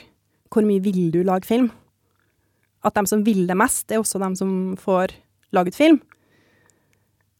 Hvor 0.51 0.65
mye 0.67 0.84
vil 0.84 1.10
du 1.13 1.22
lage 1.25 1.50
film? 1.50 1.70
At 2.86 2.96
de 2.96 3.03
som 3.10 3.25
vil 3.25 3.43
det 3.50 3.58
mest, 3.58 3.91
er 3.91 4.01
også 4.01 4.22
de 4.22 4.31
som 4.39 4.53
får 4.79 5.13
laget 5.53 5.75
film. 5.77 6.00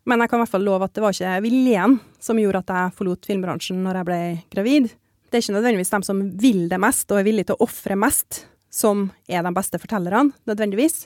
Men 0.10 0.24
jeg 0.24 0.32
kan 0.32 0.40
i 0.40 0.44
hvert 0.44 0.54
fall 0.56 0.66
love 0.66 0.88
at 0.88 0.96
det 0.98 1.04
var 1.04 1.14
ikke 1.14 1.44
viljen 1.46 2.00
som 2.22 2.40
gjorde 2.42 2.64
at 2.64 2.74
jeg 2.74 2.96
forlot 2.98 3.28
filmbransjen 3.30 3.84
når 3.84 4.00
jeg 4.00 4.08
ble 4.08 4.22
gravid. 4.54 4.90
Det 5.30 5.38
er 5.38 5.44
ikke 5.46 5.58
nødvendigvis 5.60 5.94
dem 5.94 6.06
som 6.06 6.22
vil 6.42 6.66
det 6.72 6.80
mest 6.82 7.12
og 7.14 7.22
er 7.22 7.28
villige 7.28 7.52
til 7.52 7.60
å 7.60 7.68
ofre 7.68 7.96
mest, 8.00 8.46
som 8.74 9.10
er 9.30 9.46
de 9.46 9.52
beste 9.56 9.80
fortellerne, 9.80 10.34
nødvendigvis. 10.50 11.06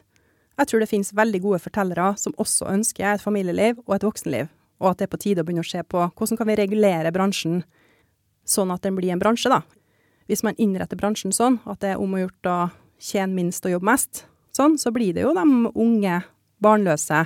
Jeg 0.55 0.69
tror 0.69 0.81
det 0.81 0.89
finnes 0.89 1.11
veldig 1.13 1.41
gode 1.43 1.59
fortellere 1.59 2.13
som 2.17 2.35
også 2.39 2.69
ønsker 2.71 3.09
et 3.09 3.23
familieliv 3.23 3.81
og 3.83 3.97
et 3.97 4.05
voksenliv, 4.07 4.47
og 4.79 4.91
at 4.91 5.01
det 5.01 5.09
er 5.09 5.11
på 5.11 5.19
tide 5.21 5.43
å 5.43 5.47
begynne 5.47 5.65
å 5.65 5.67
se 5.67 5.83
på 5.83 6.05
hvordan 6.07 6.39
kan 6.39 6.47
vi 6.47 6.57
regulere 6.61 7.11
bransjen 7.15 7.65
sånn 8.47 8.71
at 8.71 8.85
den 8.85 8.95
blir 8.95 9.11
en 9.11 9.19
bransje, 9.19 9.51
da. 9.51 9.63
Hvis 10.29 10.45
man 10.45 10.57
innretter 10.61 10.97
bransjen 10.97 11.35
sånn 11.35 11.59
at 11.69 11.81
det 11.83 11.93
er 11.93 12.01
om 12.01 12.15
å 12.15 12.23
gjort 12.23 12.49
å 12.49 12.57
tjene 13.01 13.35
minst 13.35 13.65
og 13.67 13.75
jobbe 13.75 13.89
mest, 13.91 14.23
sånn, 14.55 14.79
så 14.79 14.93
blir 14.95 15.13
det 15.13 15.25
jo 15.25 15.33
de 15.35 15.45
unge, 15.73 16.21
barnløse, 16.63 17.25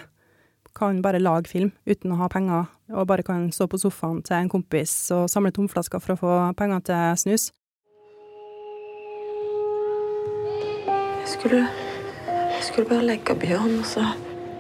kan 0.80 1.02
bare 1.04 1.20
lage 1.22 1.52
film 1.52 1.74
uten 1.90 2.16
å 2.16 2.20
ha 2.22 2.30
penger, 2.32 2.70
og 2.96 3.08
bare 3.10 3.26
kan 3.28 3.50
stå 3.54 3.68
på 3.70 3.80
sofaen 3.82 4.24
til 4.26 4.38
en 4.40 4.52
kompis 4.52 4.94
og 5.16 5.28
samle 5.32 5.52
tomflasker 5.56 6.02
for 6.04 6.16
å 6.16 6.20
få 6.22 6.38
penger 6.60 6.86
til 6.90 7.20
snus. 7.26 7.50
Jeg 10.90 11.36
skulle, 11.36 11.62
jeg 12.26 12.66
skulle 12.72 12.90
bare 12.90 13.06
legge 13.06 13.36
Bjørn, 13.38 13.78
og 13.84 13.88
så 13.88 14.08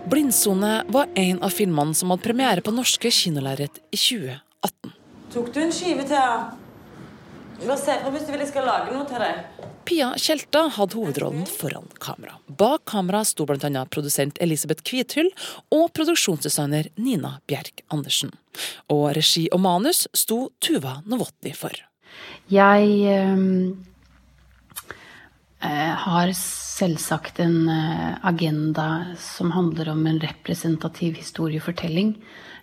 Blindsone 0.09 0.83
var 0.89 1.09
en 1.19 1.41
av 1.43 1.53
filmene 1.53 1.93
som 1.97 2.09
hadde 2.13 2.23
premiere 2.23 2.63
på 2.65 2.71
norske 2.73 3.11
kinolerret 3.13 3.81
i 3.91 3.99
2018. 3.99 4.93
Tok 5.33 5.51
du 5.53 5.59
en 5.61 5.73
skive 5.75 6.05
til 6.07 6.17
henne? 6.17 6.55
Bare 7.59 7.75
se 7.77 7.97
fra 7.99 8.11
hvis 8.13 8.23
du 8.23 8.31
vil 8.31 8.41
jeg 8.45 8.49
skal 8.53 8.65
lage 8.69 8.93
noe 8.95 9.05
til 9.09 9.19
deg. 9.19 9.58
Pia 9.89 10.13
Tjelta 10.17 10.67
hadde 10.69 10.93
hovedrollen 10.99 11.45
foran 11.49 11.87
kamera. 11.97 12.35
Bak 12.45 12.85
kamera 12.85 13.23
sto 13.25 13.45
bl.a. 13.49 13.85
produsent 13.89 14.37
Elisabeth 14.37 14.83
Kvithyll 14.85 15.31
og 15.73 15.87
produksjonsdesigner 15.97 16.91
Nina 17.01 17.41
Bjerk 17.49 17.81
Andersen. 17.89 18.29
Og 18.93 19.17
regi 19.17 19.47
og 19.49 19.63
manus 19.65 20.03
sto 20.13 20.53
Tuva 20.61 21.01
Novotny 21.09 21.55
for. 21.57 21.73
Jeg 22.53 22.85
eh, 23.09 23.73
har 26.05 26.33
selvsagt 26.37 27.41
en 27.41 27.65
eh, 27.73 28.13
agenda 28.29 29.17
som 29.17 29.57
handler 29.57 29.89
om 29.95 30.05
en 30.05 30.21
representativ 30.21 31.17
historiefortelling. 31.17 32.13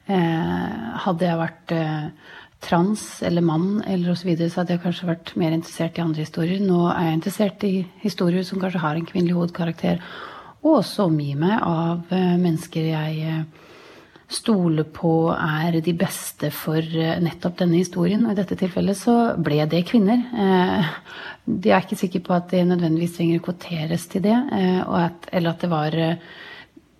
Eh, 0.06 0.74
hadde 1.02 1.26
jeg 1.26 1.38
vært 1.40 1.72
eh, 1.74 2.34
trans 2.62 3.02
eller 3.26 3.42
mann 3.42 3.80
eller 3.82 4.12
osv., 4.12 4.22
så, 4.22 4.28
videre, 4.28 4.50
så 4.52 4.60
hadde 4.60 4.76
jeg 4.76 4.82
kanskje 4.84 5.08
vært 5.10 5.32
mer 5.40 5.56
interessert 5.56 5.98
i 5.98 6.04
andre 6.04 6.22
historier. 6.22 6.62
Nå 6.62 6.84
er 6.92 7.08
jeg 7.08 7.18
interessert 7.18 7.66
i 7.66 7.74
historier 8.04 8.46
som 8.46 8.62
kanskje 8.62 8.84
har 8.84 8.98
en 8.98 9.08
kvinnelig 9.08 9.34
hovedkarakter, 9.34 9.98
og 10.62 10.78
også 10.78 11.08
omgir 11.10 11.38
meg 11.42 11.58
av 11.58 12.14
eh, 12.14 12.36
mennesker 12.38 12.92
jeg 12.92 13.40
stoler 14.30 14.86
på 14.90 15.10
er 15.30 15.76
de 15.86 15.92
beste 15.94 16.48
for 16.50 16.82
nettopp 17.22 17.60
denne 17.60 17.78
historien. 17.78 18.24
Og 18.26 18.34
i 18.34 18.38
dette 18.38 18.56
tilfellet 18.58 18.98
så 18.98 19.14
ble 19.38 19.60
det 19.70 19.84
kvinner. 19.86 20.24
De 21.46 21.70
er 21.70 21.84
ikke 21.84 21.98
sikre 22.00 22.24
på 22.26 22.34
at 22.34 22.48
det 22.50 22.64
nødvendigvis 22.66 23.14
trenger 23.20 23.38
å 23.38 23.44
kvoteres 23.46 24.08
til 24.10 24.24
det, 24.24 24.34
at, 24.34 25.30
eller 25.30 25.54
at 25.54 25.62
det 25.62 25.70
var 25.70 25.98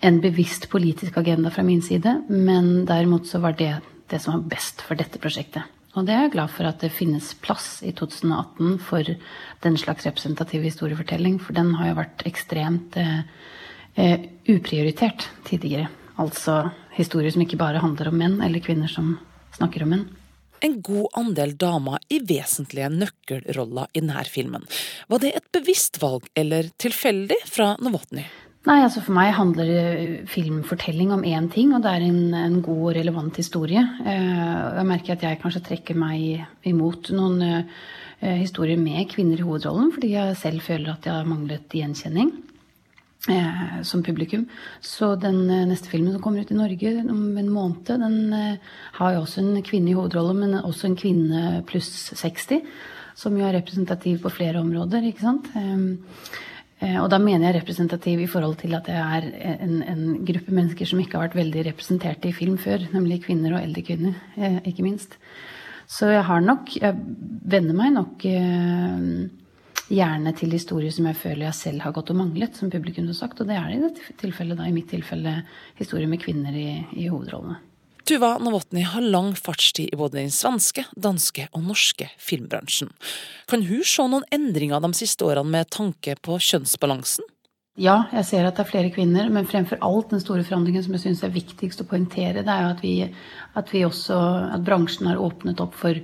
en 0.01 0.21
bevisst 0.21 0.69
politisk 0.73 1.17
agenda 1.17 1.51
fra 1.51 1.65
min 1.67 1.83
side, 1.83 2.23
men 2.29 2.85
derimot 2.89 3.29
så 3.29 3.41
var 3.43 3.57
det 3.59 3.73
det 4.11 4.21
som 4.23 4.37
var 4.37 4.51
best 4.57 4.85
for 4.85 4.99
dette 4.99 5.21
prosjektet. 5.23 5.65
Og 5.97 6.05
det 6.05 6.13
er 6.13 6.27
jeg 6.27 6.35
glad 6.35 6.53
for 6.53 6.69
at 6.69 6.83
det 6.85 6.93
finnes 6.93 7.31
plass 7.41 7.81
i 7.87 7.93
2018 7.97 8.77
for 8.85 9.09
den 9.65 9.79
slags 9.81 10.05
representativ 10.05 10.67
historiefortelling, 10.67 11.39
for 11.41 11.57
den 11.57 11.73
har 11.79 11.91
jo 11.91 12.01
vært 12.03 12.27
ekstremt 12.29 12.99
eh, 13.01 13.23
eh, 13.97 14.29
uprioritert 14.53 15.25
tidligere. 15.49 15.89
Altså 16.21 16.67
historier 16.97 17.33
som 17.33 17.45
ikke 17.45 17.61
bare 17.61 17.81
handler 17.81 18.13
om 18.13 18.21
menn 18.21 18.39
eller 18.45 18.61
kvinner 18.65 18.93
som 18.93 19.17
snakker 19.57 19.85
om 19.87 19.95
menn. 19.97 20.07
en 20.65 20.81
god 20.83 21.07
andel 21.21 21.53
damer 21.57 22.01
i 22.09 22.19
vesentlige 22.25 22.89
nøkkelroller 22.89 23.91
i 23.93 24.01
denne 24.01 24.25
filmen. 24.25 24.65
Var 25.09 25.21
det 25.21 25.35
et 25.37 25.53
bevisst 25.53 26.01
valg, 26.03 26.25
eller 26.35 26.73
tilfeldig, 26.81 27.37
fra 27.45 27.77
Novotny? 27.81 28.25
Nei, 28.67 28.81
altså 28.83 28.99
For 29.05 29.15
meg 29.15 29.29
handler 29.37 29.69
filmfortelling 30.27 31.13
om 31.15 31.23
én 31.23 31.45
ting, 31.55 31.71
og 31.77 31.85
det 31.85 31.91
er 31.93 32.03
en, 32.09 32.23
en 32.35 32.57
god 32.65 32.81
og 32.89 32.97
relevant 32.97 33.37
historie. 33.39 33.83
Eh, 34.03 34.33
jeg 34.75 34.89
merker 34.89 35.15
at 35.15 35.23
jeg 35.23 35.39
kanskje 35.39 35.63
trekker 35.69 35.99
meg 35.99 36.43
imot 36.67 37.13
noen 37.15 37.45
eh, 37.47 38.41
historier 38.41 38.81
med 38.81 39.07
kvinner 39.13 39.39
i 39.39 39.47
hovedrollen, 39.47 39.93
fordi 39.95 40.11
jeg 40.17 40.35
selv 40.41 40.67
føler 40.67 40.97
at 40.97 41.07
jeg 41.07 41.15
har 41.15 41.29
manglet 41.31 41.77
gjenkjenning 41.79 42.33
eh, 43.31 43.61
som 43.87 44.03
publikum. 44.03 44.49
Så 44.83 45.13
den 45.15 45.45
neste 45.71 45.93
filmen 45.93 46.17
som 46.17 46.25
kommer 46.25 46.43
ut 46.43 46.51
i 46.51 46.59
Norge 46.59 46.97
om 47.05 47.39
en 47.39 47.53
måned, 47.55 47.93
den 48.03 48.35
har 48.99 49.15
jo 49.15 49.23
også 49.23 49.45
en 49.45 49.63
kvinne 49.63 49.95
i 49.95 49.95
hovedrollen, 49.95 50.43
men 50.43 50.59
også 50.65 50.91
en 50.91 50.99
kvinne 50.99 51.63
pluss 51.71 52.11
60, 52.19 52.67
som 53.15 53.39
jo 53.39 53.47
er 53.47 53.61
representativ 53.61 54.19
på 54.27 54.35
flere 54.41 54.59
områder, 54.67 55.07
ikke 55.07 55.23
sant. 55.23 55.55
Eh, 56.77 56.99
og 57.01 57.09
da 57.09 57.19
mener 57.23 57.49
jeg 57.49 57.63
representativ 57.63 58.21
i 58.21 58.29
forhold 58.29 58.59
til 58.61 58.77
at 58.77 58.89
det 58.89 58.97
er 59.01 59.29
en, 59.65 59.79
en, 59.81 60.03
gruppe 60.29 60.53
mennesker 60.53 60.89
som 60.89 61.01
ikke 61.01 61.17
har 61.17 61.29
vært 61.29 61.39
veldig 61.39 61.65
representerte 61.71 62.29
i 62.29 62.37
film 62.37 62.59
før, 62.61 62.85
nemlig 62.93 63.23
kvinner 63.25 63.57
og 63.57 63.63
eldre 63.63 63.85
kvinner, 63.87 64.19
eh, 64.37 64.59
ikke 64.69 64.85
minst. 64.85 65.17
Så 65.89 66.11
jeg 66.11 66.25
har 66.27 66.41
nok 66.43 66.73
Jeg 66.77 66.97
venner 67.47 67.77
meg 67.79 67.93
nok 67.95 68.25
eh, 68.27 69.31
gjerne 69.87 70.33
til 70.37 70.51
historier 70.51 70.91
som 70.91 71.07
jeg 71.07 71.17
føler 71.17 71.47
jeg 71.47 71.61
selv 71.61 71.87
har 71.87 71.95
gått 71.95 72.11
og 72.11 72.19
manglet, 72.19 72.59
som 72.59 72.71
publikum 72.71 73.07
har 73.07 73.17
sagt. 73.17 73.41
Og 73.41 73.49
det 73.49 73.57
er 73.57 73.71
det 73.71 73.79
i 73.79 73.85
dette 73.87 74.19
tilfellet, 74.21 74.59
da, 74.59 74.67
i 74.67 74.75
mitt 74.75 74.91
tilfelle 74.91 75.39
historier 75.79 76.11
med 76.11 76.21
kvinner 76.21 76.53
i, 76.53 76.69
i 76.99 77.09
hovedrollene. 77.09 77.61
Tuva 78.07 78.37
Novotny 78.39 78.85
har 78.87 79.03
lang 79.03 79.33
fartstid 79.35 79.89
i 79.93 79.97
både 79.99 80.21
den 80.21 80.29
svenske, 80.31 80.85
danske 80.95 81.49
og 81.51 81.65
norske 81.67 82.07
filmbransjen. 82.23 82.93
Kan 83.51 83.65
hun 83.67 83.83
se 83.83 84.05
noen 84.07 84.27
endringer 84.31 84.85
de 84.85 84.93
siste 84.95 85.27
årene 85.27 85.51
med 85.51 85.73
tanke 85.75 86.15
på 86.23 86.37
kjønnsbalansen? 86.39 87.27
Ja, 87.83 88.05
jeg 88.15 88.29
ser 88.29 88.47
at 88.47 88.55
det 88.57 88.63
er 88.63 88.71
flere 88.71 88.93
kvinner, 88.95 89.27
men 89.29 89.49
fremfor 89.51 89.83
alt 89.85 90.15
den 90.15 90.23
store 90.23 90.47
forandringen 90.47 90.87
som 90.87 90.95
jeg 90.95 91.03
syns 91.03 91.25
er 91.27 91.35
viktigst 91.35 91.83
å 91.83 91.89
poengtere, 91.91 92.47
det 92.47 92.55
er 92.55 92.63
jo 92.63 92.71
at 92.77 92.85
vi, 92.85 92.95
at 93.59 93.75
vi 93.75 93.83
også, 93.89 94.21
at 94.55 94.63
bransjen 94.65 95.11
har 95.11 95.21
åpnet 95.21 95.61
opp 95.67 95.75
for 95.77 95.99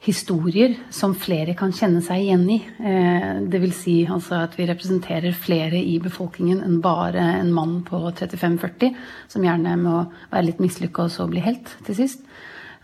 historier 0.00 0.76
som 0.90 1.14
flere 1.18 1.54
kan 1.58 1.72
kjenne 1.76 2.00
seg 2.04 2.24
igjen 2.24 2.46
i. 2.48 2.58
Dvs. 2.80 3.48
det 3.52 3.60
vil 3.62 3.74
si 3.76 3.96
altså 4.08 4.42
at 4.46 4.56
vi 4.56 4.68
representerer 4.70 5.36
flere 5.36 5.80
i 5.80 5.98
befolkningen 6.02 6.62
enn 6.64 6.78
bare 6.84 7.24
en 7.40 7.52
mann 7.52 7.80
på 7.84 8.00
35-40, 8.08 8.94
som 9.28 9.44
gjerne 9.44 9.76
må 9.80 9.98
være 10.30 10.48
litt 10.48 10.62
mislykka 10.62 11.04
og 11.04 11.12
så 11.12 11.28
bli 11.28 11.44
helt 11.44 11.76
til 11.86 12.00
sist. 12.00 12.24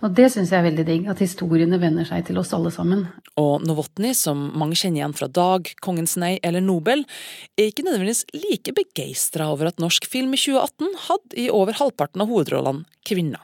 Og 0.05 0.13
det 0.13 0.27
syns 0.29 0.51
jeg 0.53 0.61
er 0.61 0.67
veldig 0.67 0.85
digg, 0.85 1.07
at 1.09 1.23
historiene 1.25 1.79
vender 1.81 2.05
seg 2.05 2.27
til 2.29 2.37
oss 2.37 2.53
alle 2.53 2.69
sammen. 2.75 3.07
Og 3.41 3.65
Novotny, 3.65 4.13
som 4.13 4.51
mange 4.61 4.77
kjenner 4.77 5.01
igjen 5.01 5.17
fra 5.17 5.29
Dag, 5.33 5.71
Kongens 5.81 6.19
nei 6.21 6.35
eller 6.45 6.61
Nobel, 6.61 7.07
er 7.57 7.71
ikke 7.71 7.87
nødvendigvis 7.87 8.27
like 8.37 8.77
begeistra 8.77 9.49
over 9.55 9.71
at 9.71 9.81
norsk 9.81 10.05
film 10.05 10.37
i 10.37 10.41
2018 10.43 11.01
hadde 11.09 11.41
i 11.41 11.49
over 11.49 11.81
halvparten 11.81 12.27
av 12.27 12.29
hovedrollene 12.29 12.85
kvinner. 13.09 13.41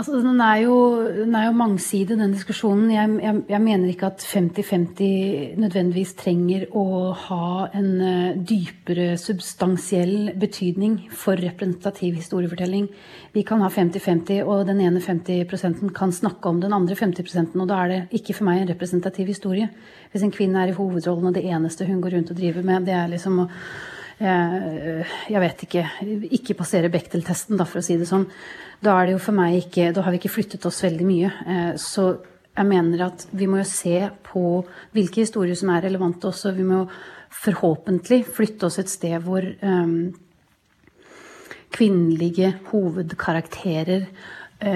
Altså, 0.00 0.16
den, 0.24 0.38
er 0.40 0.62
jo, 0.62 0.76
den 1.12 1.34
er 1.36 1.50
jo 1.50 1.56
mangsidig, 1.60 2.16
den 2.16 2.32
diskusjonen. 2.32 2.86
Jeg, 2.88 3.10
jeg, 3.20 3.40
jeg 3.50 3.60
mener 3.60 3.90
ikke 3.90 4.08
at 4.08 4.22
50-50 4.24 5.58
nødvendigvis 5.60 6.14
trenger 6.16 6.64
å 6.72 6.84
ha 7.26 7.66
en 7.76 7.90
uh, 8.00 8.38
dypere 8.48 9.10
substansiell 9.20 10.30
betydning 10.40 10.96
for 11.12 11.36
representativ 11.36 12.16
historiefortelling. 12.16 12.88
Vi 13.36 13.44
kan 13.44 13.60
ha 13.60 13.68
50-50, 13.68 14.40
og 14.40 14.64
den 14.70 14.80
ene 14.86 15.04
50 15.04 15.92
kan 15.92 16.16
snakke 16.16 16.48
om 16.48 16.64
den 16.64 16.72
andre 16.72 16.96
50 16.96 17.52
og 17.60 17.68
da 17.68 17.84
er 17.84 17.92
det 17.92 18.02
ikke 18.22 18.38
for 18.38 18.48
meg 18.48 18.62
en 18.62 18.72
representativ 18.72 19.28
historie. 19.28 19.68
Hvis 20.14 20.24
en 20.24 20.32
kvinne 20.32 20.64
er 20.64 20.72
i 20.72 20.78
hovedrollen, 20.80 21.28
og 21.28 21.36
det 21.36 21.44
eneste 21.44 21.84
hun 21.84 22.00
går 22.00 22.16
rundt 22.16 22.32
og 22.32 22.40
driver 22.40 22.64
med, 22.64 22.88
det 22.88 22.96
er 22.96 23.12
liksom 23.12 23.44
å 23.44 23.50
jeg, 24.20 25.04
jeg 25.32 25.40
vet 25.40 25.62
ikke 25.64 25.84
Ikke 26.36 26.56
passere 26.58 26.90
Bechdel-testen, 26.92 27.60
for 27.64 27.80
å 27.80 27.84
si 27.84 27.96
det 28.00 28.08
sånn. 28.08 28.26
Da 28.84 28.96
er 28.96 29.08
det 29.08 29.14
jo 29.16 29.22
for 29.22 29.36
meg 29.36 29.56
ikke 29.62 29.90
Da 29.96 30.04
har 30.04 30.12
vi 30.12 30.20
ikke 30.20 30.34
flyttet 30.34 30.66
oss 30.68 30.82
veldig 30.84 31.06
mye. 31.08 31.30
Eh, 31.54 31.70
så 31.80 32.10
jeg 32.50 32.68
mener 32.68 33.06
at 33.06 33.24
vi 33.32 33.46
må 33.48 33.60
jo 33.60 33.68
se 33.68 33.96
på 34.26 34.42
hvilke 34.92 35.22
historier 35.22 35.56
som 35.56 35.70
er 35.72 35.86
relevante 35.86 36.28
også. 36.28 36.52
Vi 36.56 36.66
må 36.66 36.82
forhåpentlig 37.30 38.24
flytte 38.26 38.68
oss 38.68 38.80
et 38.82 38.90
sted 38.90 39.22
hvor 39.24 39.44
um, 39.62 40.10
kvinnelige 41.72 42.50
hovedkarakterer 42.72 44.08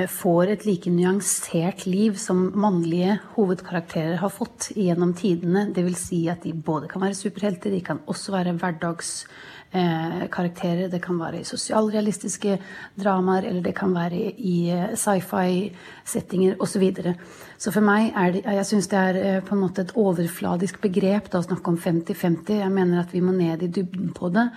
får 0.08 0.48
et 0.48 0.64
like 0.64 0.90
nyansert 0.90 1.86
liv 1.86 2.16
som 2.16 2.52
mannlige 2.56 3.18
hovedkarakterer 3.34 4.16
har 4.16 4.30
fått 4.32 4.70
gjennom 4.72 5.12
tidene. 5.16 5.66
Dvs. 5.76 6.04
Si 6.08 6.28
at 6.32 6.42
de 6.46 6.52
både 6.56 6.88
kan 6.88 7.02
være 7.04 7.14
superhelter, 7.18 7.70
de 7.70 7.80
kan 7.84 8.00
også 8.08 8.32
være 8.32 8.54
hverdagskarakterer. 8.62 10.84
eh. 10.84 10.90
Det 10.90 11.02
kan 11.04 11.18
være 11.20 11.40
i 11.40 11.44
sosialrealistiske 11.44 12.58
dramaer, 12.96 13.42
eller 13.50 13.62
det 13.62 13.74
kan 13.76 13.94
være 13.94 14.32
i 14.38 14.70
eh, 14.70 14.96
sci-fi-settinger 14.96 16.56
osv. 16.58 16.72
Så, 16.74 16.78
videre. 16.80 17.14
så 17.58 17.72
for 17.72 17.80
meg 17.84 18.12
er 18.16 18.32
det 18.32 18.42
Jeg 18.44 18.66
syns 18.66 18.88
det 18.88 18.98
er 18.98 19.16
eh, 19.16 19.40
på 19.44 19.54
en 19.54 19.60
måte 19.60 19.80
et 19.82 19.96
overfladisk 19.96 20.80
begrep 20.80 21.30
da, 21.30 21.38
å 21.38 21.48
snakke 21.48 21.70
om 21.70 21.78
50-50. 21.78 22.60
Jeg 22.62 22.72
mener 22.72 23.00
at 23.00 23.12
vi 23.12 23.20
må 23.20 23.32
ned 23.32 23.62
i 23.62 23.68
dybden 23.68 24.12
på 24.16 24.28
det. 24.32 24.48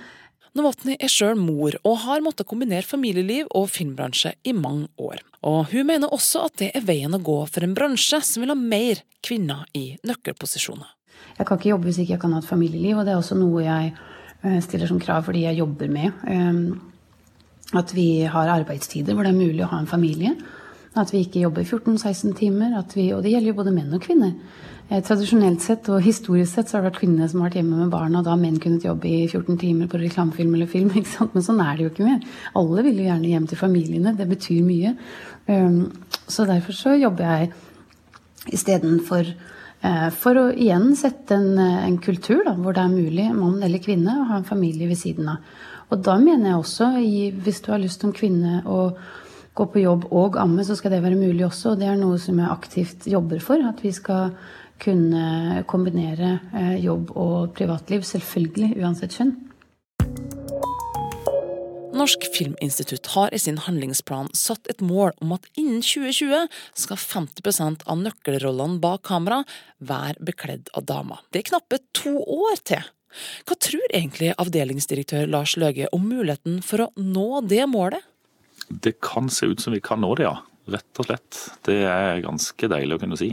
Novotny 0.57 0.97
er 0.97 1.11
sjøl 1.11 1.37
mor 1.39 1.77
og 1.83 2.01
har 2.03 2.23
måttet 2.25 2.49
kombinere 2.49 2.85
familieliv 2.87 3.47
og 3.55 3.69
filmbransje 3.69 4.33
i 4.47 4.55
mange 4.57 4.89
år. 4.97 5.21
Og 5.45 5.71
hun 5.71 5.87
mener 5.87 6.11
også 6.13 6.47
at 6.49 6.59
det 6.63 6.71
er 6.75 6.85
veien 6.87 7.13
å 7.13 7.21
gå 7.23 7.39
for 7.45 7.63
en 7.63 7.77
bransje 7.77 8.19
som 8.25 8.43
vil 8.43 8.51
ha 8.53 8.57
mer 8.57 9.03
kvinner 9.25 9.67
i 9.77 9.91
nøkkelposisjoner. 10.07 10.93
Jeg 11.37 11.45
kan 11.45 11.59
ikke 11.59 11.71
jobbe 11.71 11.89
hvis 11.89 12.01
ikke 12.01 12.15
jeg 12.15 12.23
kan 12.23 12.33
ha 12.33 12.41
et 12.41 12.49
familieliv, 12.49 12.97
og 12.97 13.05
det 13.05 13.13
er 13.13 13.21
også 13.21 13.37
noe 13.37 13.65
jeg 13.65 13.97
Eh, 14.41 14.59
stiller 14.61 14.87
som 14.87 14.99
krav 15.01 15.25
fordi 15.25 15.45
jeg 15.47 15.57
jobber 15.57 15.89
med. 15.89 16.11
Eh, 16.27 17.77
at 17.77 17.91
vi 17.95 18.23
har 18.23 18.53
arbeidstider 18.53 19.15
hvor 19.15 19.25
det 19.25 19.33
er 19.33 19.41
mulig 19.41 19.63
å 19.65 19.71
ha 19.71 19.81
en 19.81 19.89
familie. 19.89 20.35
At 20.97 21.11
vi 21.13 21.25
ikke 21.25 21.43
jobber 21.43 21.65
14-16 21.65 22.37
timer. 22.37 22.77
Vi, 22.93 23.11
og 23.13 23.23
det 23.23 23.33
gjelder 23.33 23.51
jo 23.51 23.57
både 23.57 23.73
menn 23.75 23.93
og 23.93 24.01
kvinner. 24.05 24.37
Eh, 24.89 25.01
tradisjonelt 25.03 25.61
sett 25.63 25.89
og 25.91 26.03
historisk 26.05 26.53
sett 26.53 26.69
så 26.69 26.77
har 26.77 26.85
det 26.85 26.91
vært 26.91 27.01
kvinnene 27.01 27.27
som 27.27 27.41
har 27.41 27.49
vært 27.49 27.59
hjemme 27.59 27.81
med 27.81 27.91
barna, 27.91 28.19
og 28.19 28.27
da 28.27 28.35
har 28.35 28.41
menn 28.41 28.59
kunnet 28.63 28.87
jobbe 28.87 29.09
i 29.09 29.25
14 29.27 29.59
timer 29.59 29.91
på 29.91 29.99
reklamefilm 30.01 30.55
eller 30.55 30.71
film. 30.71 30.93
ikke 30.99 31.13
sant? 31.13 31.35
Men 31.35 31.45
sånn 31.45 31.61
er 31.63 31.75
det 31.75 31.87
jo 31.87 31.93
ikke 31.93 32.07
mer. 32.07 32.39
Alle 32.61 32.87
vil 32.87 33.03
jo 33.03 33.09
gjerne 33.09 33.33
hjem 33.33 33.51
til 33.51 33.61
familiene. 33.61 34.15
Det 34.17 34.29
betyr 34.29 34.63
mye. 34.67 34.95
Så 36.27 36.43
derfor 36.47 36.75
så 36.75 36.97
jobber 36.99 37.23
jeg 37.23 37.53
istedenfor 38.57 39.29
Eh, 39.85 40.09
for 40.09 40.39
å 40.39 40.47
igjen 40.49 40.95
sette 40.97 41.35
en, 41.37 41.57
eh, 41.61 41.85
en 41.85 41.97
kultur 42.01 42.43
da, 42.45 42.55
hvor 42.57 42.73
det 42.73 42.81
er 42.81 42.89
mulig, 42.89 43.27
mann 43.35 43.61
eller 43.61 43.79
kvinne, 43.79 44.09
å 44.09 44.27
ha 44.27 44.37
en 44.37 44.43
familie 44.43 44.87
ved 44.87 44.97
siden 44.97 45.29
av. 45.29 45.37
Og 45.91 46.01
da 46.03 46.17
mener 46.17 46.49
jeg 46.49 46.57
også, 46.57 46.87
hvis 47.43 47.61
du 47.61 47.71
har 47.71 47.79
lyst 47.79 48.01
som 48.01 48.11
kvinne 48.11 48.63
å 48.65 48.95
gå 49.55 49.65
på 49.71 49.81
jobb 49.81 50.07
og 50.11 50.35
amme, 50.35 50.65
så 50.65 50.75
skal 50.75 50.91
det 50.91 51.03
være 51.03 51.15
mulig 51.15 51.45
også. 51.45 51.71
Og 51.71 51.79
det 51.79 51.87
er 51.87 51.95
noe 51.95 52.17
som 52.17 52.37
jeg 52.37 52.49
aktivt 52.49 53.07
jobber 53.07 53.39
for. 53.39 53.55
At 53.55 53.81
vi 53.81 53.91
skal 53.91 54.31
kunne 54.81 55.63
kombinere 55.69 56.37
eh, 56.53 56.77
jobb 56.83 57.11
og 57.17 57.53
privatliv. 57.57 58.05
Selvfølgelig, 58.07 58.75
uansett 58.81 59.17
kjønn. 59.17 59.35
Norsk 61.97 62.27
Filminstitutt 62.29 63.09
har 63.15 63.33
i 63.33 63.39
sin 63.41 63.57
handlingsplan 63.63 64.27
satt 64.37 64.67
et 64.69 64.83
mål 64.85 65.15
om 65.23 65.31
at 65.33 65.47
innen 65.57 65.79
2020 65.81 66.45
skal 66.77 66.99
50% 67.01 67.87
av 67.89 68.03
nøkkelrollene 68.03 68.77
bak 68.83 69.01
kamera 69.07 69.39
være 69.79 70.27
bekledd 70.29 70.69
av 70.77 70.85
damer. 70.89 71.23
Det 71.33 71.41
er 71.41 71.49
knappe 71.49 71.81
to 71.97 72.13
år 72.21 72.61
til. 72.69 72.85
Hva 73.47 73.57
tror 73.57 73.87
egentlig 73.87 74.35
avdelingsdirektør 74.37 75.25
Lars 75.31 75.55
Løge 75.57 75.89
om 75.95 76.05
muligheten 76.05 76.59
for 76.65 76.85
å 76.85 76.91
nå 77.01 77.41
det 77.47 77.63
målet? 77.71 78.03
Det 78.69 78.97
kan 79.01 79.31
se 79.31 79.49
ut 79.49 79.63
som 79.63 79.73
vi 79.73 79.81
kan 79.81 80.03
nå 80.03 80.13
det, 80.19 80.27
ja. 80.27 80.35
Rett 80.67 80.99
og 80.99 81.07
slett. 81.07 81.37
Det 81.63 81.79
er 81.87 82.19
ganske 82.25 82.69
deilig 82.69 82.97
å 82.97 83.01
kunne 83.01 83.17
si 83.17 83.31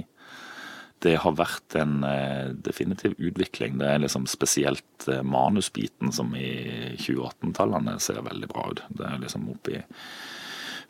det 1.05 1.19
har 1.21 1.37
vært 1.37 1.77
en 1.77 1.99
eh, 2.09 2.53
definitiv 2.65 3.17
utvikling. 3.19 3.79
Det 3.81 3.91
er 3.91 4.05
liksom 4.05 4.29
spesielt 4.31 5.09
eh, 5.11 5.21
manusbiten 5.21 6.13
som 6.15 6.33
i 6.37 6.95
2018-tallene 6.97 7.99
ser 8.03 8.23
veldig 8.25 8.49
bra 8.53 8.71
ut. 8.73 8.85
Det 8.89 9.05
er 9.09 9.21
liksom 9.23 9.51
oppi 9.53 9.83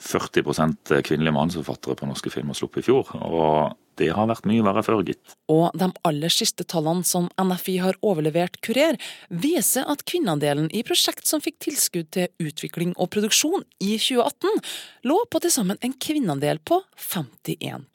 40% 0.04 1.00
kvinnelige 1.06 1.34
manusforfattere 1.34 1.96
på 1.98 2.06
norske 2.08 2.30
filmer 2.32 2.56
sluppet 2.56 2.82
i 2.82 2.86
fjor. 2.88 3.10
Og 3.24 3.74
det 3.98 4.10
har 4.14 4.26
vært 4.28 4.46
mye 4.50 4.62
verre 4.66 4.82
før, 4.86 5.02
gitt. 5.06 5.36
Og 5.50 5.68
de 5.78 5.88
aller 6.06 6.32
siste 6.32 6.66
tallene 6.70 7.06
som 7.06 7.28
NFI 7.40 7.76
har 7.82 7.98
overlevert 8.06 8.58
Kurer, 8.64 8.98
viser 9.30 9.86
at 9.90 10.02
kvinneandelen 10.08 10.70
i 10.74 10.82
prosjekt 10.86 11.30
som 11.30 11.42
fikk 11.44 11.60
tilskudd 11.68 12.10
til 12.14 12.30
utvikling 12.42 12.94
og 12.98 13.12
produksjon 13.14 13.66
i 13.82 13.94
2018, 13.98 14.64
lå 15.10 15.20
på 15.30 15.42
til 15.44 15.54
sammen 15.54 15.80
en 15.82 15.94
kvinneandel 15.94 16.62
på 16.66 16.82
51 16.98 17.88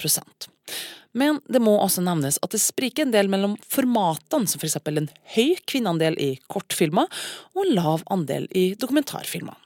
men 1.18 1.40
det 1.50 1.62
må 1.64 1.74
også 1.80 2.04
nevnes 2.06 2.38
at 2.46 2.54
det 2.54 2.62
spriker 2.62 3.08
en 3.08 3.14
del 3.14 3.30
mellom 3.32 3.56
formatene, 3.66 4.48
som 4.50 4.62
f.eks. 4.62 4.78
en 4.86 5.10
høy 5.36 5.56
kvinneandel 5.70 6.18
i 6.22 6.30
kortfilmer 6.52 7.10
og 7.56 7.64
en 7.66 7.74
lav 7.78 8.06
andel 8.14 8.48
i 8.56 8.74
dokumentarfilmer. 8.80 9.58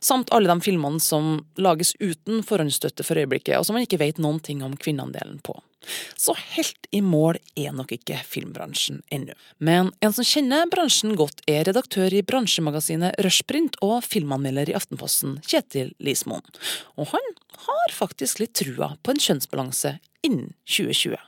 samt 0.00 0.32
alle 0.34 0.50
de 0.50 0.60
filmene 0.60 0.98
som 0.98 1.46
lages 1.54 1.92
uten 2.00 2.42
forhåndsstøtte 2.42 3.04
for 3.06 3.14
øyeblikket, 3.20 3.54
og 3.58 3.66
som 3.66 3.76
man 3.78 3.84
ikke 3.86 4.00
vet 4.00 4.18
noen 4.18 4.40
ting 4.42 4.64
om 4.66 4.74
kvinneandelen 4.74 5.38
på. 5.38 5.54
Så 6.18 6.34
helt 6.54 6.88
i 6.90 7.00
mål 7.04 7.38
er 7.56 7.74
nok 7.76 7.92
ikke 7.94 8.18
filmbransjen 8.26 9.00
ennå. 9.14 9.36
Men 9.62 9.92
en 10.04 10.14
som 10.14 10.26
kjenner 10.26 10.68
bransjen 10.72 11.16
godt, 11.18 11.42
er 11.48 11.64
redaktør 11.68 12.14
i 12.14 12.24
bransjemagasinet 12.26 13.18
Rushprint 13.24 13.78
og 13.84 14.02
filmanmelder 14.06 14.72
i 14.72 14.76
Aftenposten, 14.78 15.38
Kjetil 15.46 15.94
Lismoen. 16.02 16.44
Og 16.98 17.12
han 17.14 17.32
har 17.68 17.94
faktisk 17.94 18.42
litt 18.42 18.56
trua 18.58 18.94
på 19.02 19.14
en 19.14 19.22
kjønnsbalanse 19.22 19.98
innen 20.26 20.52
2020. 20.66 21.18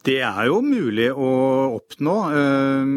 Det 0.00 0.16
er 0.24 0.46
jo 0.48 0.62
mulig 0.64 1.10
å 1.12 1.26
oppnå. 1.76 2.14
eh, 2.32 2.92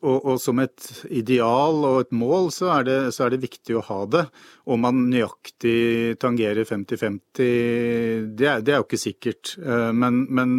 Og, 0.00 0.38
som 0.40 0.58
et 0.62 0.86
ideal 1.12 1.76
og 1.84 1.98
et 2.06 2.12
mål, 2.16 2.48
så 2.54 2.70
er, 2.78 2.86
det, 2.88 2.98
så 3.12 3.26
er 3.26 3.34
det 3.34 3.42
viktig 3.44 3.76
å 3.76 3.84
ha 3.84 3.98
det. 4.08 4.22
Om 4.64 4.80
man 4.80 5.02
nøyaktig 5.10 6.16
tangerer 6.22 6.64
50-50, 6.64 8.32
det, 8.32 8.54
det 8.64 8.72
er 8.72 8.80
jo 8.80 8.86
ikke 8.88 9.02
sikkert. 9.02 9.56
Eh, 9.60 9.92
Men, 9.92 10.24
men 10.30 10.56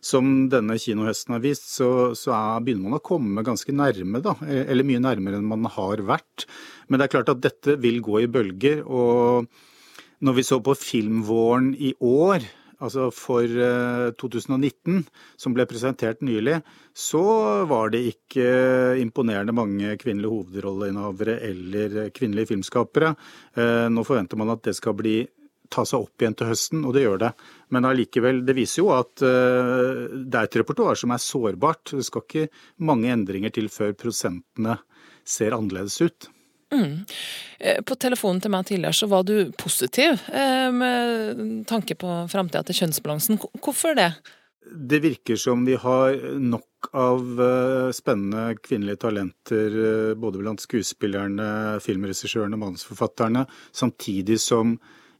som 0.00 0.48
denne 0.48 0.78
kinohøsten 0.80 1.34
har 1.36 1.44
vist, 1.44 1.68
så, 1.76 2.14
så 2.16 2.32
er, 2.32 2.64
begynner 2.64 2.88
man 2.88 3.00
å 3.00 3.04
komme 3.04 3.44
ganske 3.44 3.72
nærme, 3.76 4.22
da. 4.24 4.36
Eller 4.48 4.86
mye 4.86 5.02
nærmere 5.02 5.40
enn 5.40 5.48
man 5.50 5.68
har 5.76 6.00
vært. 6.08 6.46
Men 6.88 7.00
det 7.00 7.08
er 7.08 7.14
klart 7.18 7.32
at 7.34 7.42
dette 7.44 7.76
vil 7.82 8.00
gå 8.00 8.22
i 8.22 8.30
bølger. 8.30 8.84
Og 8.86 9.48
når 10.24 10.38
vi 10.38 10.46
så 10.46 10.60
på 10.64 10.72
filmvåren 10.78 11.74
i 11.76 11.92
år, 12.00 12.46
altså 12.82 13.08
for 13.14 13.44
eh, 13.44 14.10
2019, 14.20 15.04
som 15.40 15.54
ble 15.56 15.66
presentert 15.68 16.22
nylig, 16.26 16.58
så 16.96 17.22
var 17.68 17.92
det 17.94 18.02
ikke 18.12 18.48
imponerende 19.02 19.54
mange 19.56 19.96
kvinnelige 20.00 20.32
hovedrolleinnehavere 20.34 21.38
eller 21.48 21.96
kvinnelige 22.16 22.52
filmskapere. 22.52 23.14
Eh, 23.56 23.88
Nå 23.92 24.04
forventer 24.06 24.40
man 24.40 24.54
at 24.54 24.64
det 24.66 24.76
skal 24.78 24.96
bli 24.98 25.18
ta 25.72 25.82
seg 25.86 26.04
opp 26.04 26.22
igjen 26.22 26.36
til 26.38 26.50
høsten, 26.50 26.84
og 26.86 26.94
det 26.94 27.02
gjør 27.06 27.20
det. 27.24 27.32
Men 27.74 27.88
allikevel, 27.88 28.44
det 28.46 28.56
viser 28.58 28.82
jo 28.84 28.92
at 28.94 29.24
eh, 29.26 30.06
det 30.14 30.38
er 30.38 30.48
et 30.48 30.60
repertoar 30.62 30.98
som 30.98 31.14
er 31.14 31.22
sårbart. 31.22 31.96
Det 31.96 32.06
skal 32.06 32.26
ikke 32.26 32.46
mange 32.86 33.10
endringer 33.12 33.54
til 33.54 33.70
før 33.72 33.96
prosentene 33.98 34.78
ser 35.26 35.56
annerledes 35.56 35.98
ut. 36.04 36.30
Mm. 36.74 37.04
Eh, 37.58 37.82
På 37.82 37.94
telefonen 37.94 38.40
til 38.42 38.52
meg 38.52 38.66
tidligere 38.66 38.96
så 38.96 39.08
var 39.10 39.26
du 39.26 39.52
positiv 39.58 40.18
eh, 40.32 40.70
med 40.74 41.66
tanke 41.70 41.94
på 41.98 42.18
framtida 42.30 42.64
til 42.66 42.80
kjønnsbalansen. 42.82 43.38
Hvorfor 43.62 43.96
det? 43.98 44.10
Det 44.66 44.98
virker 45.04 45.38
som 45.38 45.62
vi 45.66 45.76
har 45.78 46.16
nok 46.42 46.90
av 46.96 47.42
eh, 47.42 47.90
spennende 47.94 48.56
kvinnelige 48.58 49.04
talenter 49.06 49.78
både 50.18 50.42
blant 50.42 50.62
skuespillerne, 50.62 51.78
filmregissørene, 51.82 52.58
manusforfatterne, 52.58 53.46
samtidig 53.70 54.40
som 54.42 54.74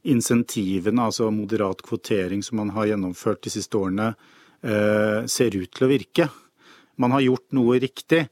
insentivene, 0.07 1.07
altså 1.07 1.31
moderat 1.31 1.81
kvotering 1.83 2.43
som 2.43 2.59
man 2.61 2.75
har 2.75 2.91
gjennomført 2.91 3.41
de 3.43 3.51
siste 3.51 3.75
årene, 3.75 4.13
ser 5.29 5.53
ut 5.53 5.69
til 5.75 5.85
å 5.85 5.89
virke. 5.89 6.27
Man 6.97 7.11
har 7.13 7.21
gjort 7.25 7.53
noe 7.53 7.75
riktig. 7.81 8.23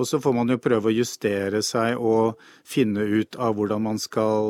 Og 0.00 0.08
så 0.08 0.20
får 0.22 0.34
man 0.36 0.48
jo 0.52 0.60
prøve 0.62 0.88
å 0.90 0.94
justere 0.96 1.60
seg 1.66 2.00
og 2.00 2.40
finne 2.66 3.04
ut 3.20 3.36
av 3.36 3.54
hvordan 3.58 3.84
man 3.84 4.00
skal 4.00 4.48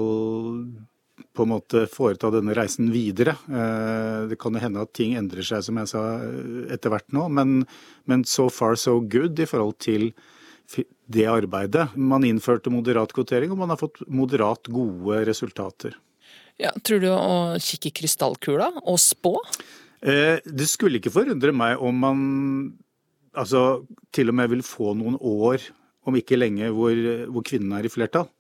på 1.37 1.45
en 1.45 1.53
måte 1.53 1.85
foreta 1.91 2.31
denne 2.33 2.55
reisen 2.57 2.91
videre. 2.93 3.37
Eh, 3.51 4.29
Det 4.31 4.39
kan 4.41 4.55
jo 4.55 4.63
hende 4.63 4.83
at 4.83 4.93
ting 4.97 5.15
endrer 5.19 5.47
seg, 5.47 5.63
som 5.67 5.79
jeg 5.81 5.91
sa, 5.93 6.03
etter 6.73 6.93
hvert 6.93 7.11
nå. 7.15 7.29
Men, 7.31 7.65
men 8.07 8.25
so 8.25 8.49
far 8.51 8.77
so 8.81 9.01
good 9.01 9.39
i 9.39 9.49
forhold 9.49 9.79
til 9.83 10.13
det 11.11 11.27
arbeidet. 11.27 11.89
Man 11.99 12.23
innførte 12.23 12.71
moderat 12.71 13.13
kvotering, 13.13 13.51
og 13.51 13.59
man 13.59 13.73
har 13.75 13.81
fått 13.81 14.05
moderat 14.07 14.71
gode 14.71 15.25
resultater. 15.27 15.97
Ja, 16.61 16.71
tror 16.85 17.01
du 17.03 17.09
å 17.11 17.59
kikke 17.59 17.91
i 17.91 17.97
krystallkula 18.03 18.71
og 18.85 18.99
spå? 19.03 19.35
Eh, 20.03 20.39
Det 20.45 20.69
skulle 20.71 21.01
ikke 21.01 21.13
forundre 21.13 21.53
meg 21.53 21.81
om 21.81 21.99
man 22.07 22.21
altså, 23.39 23.85
til 24.15 24.33
og 24.33 24.37
med 24.39 24.51
vil 24.55 24.67
få 24.67 24.95
noen 24.99 25.19
år, 25.21 25.63
om 26.09 26.17
ikke 26.17 26.39
lenge, 26.39 26.71
hvor, 26.75 26.97
hvor 27.31 27.45
kvinnene 27.47 27.81
er 27.81 27.87
i 27.87 27.93
flertall. 27.93 28.31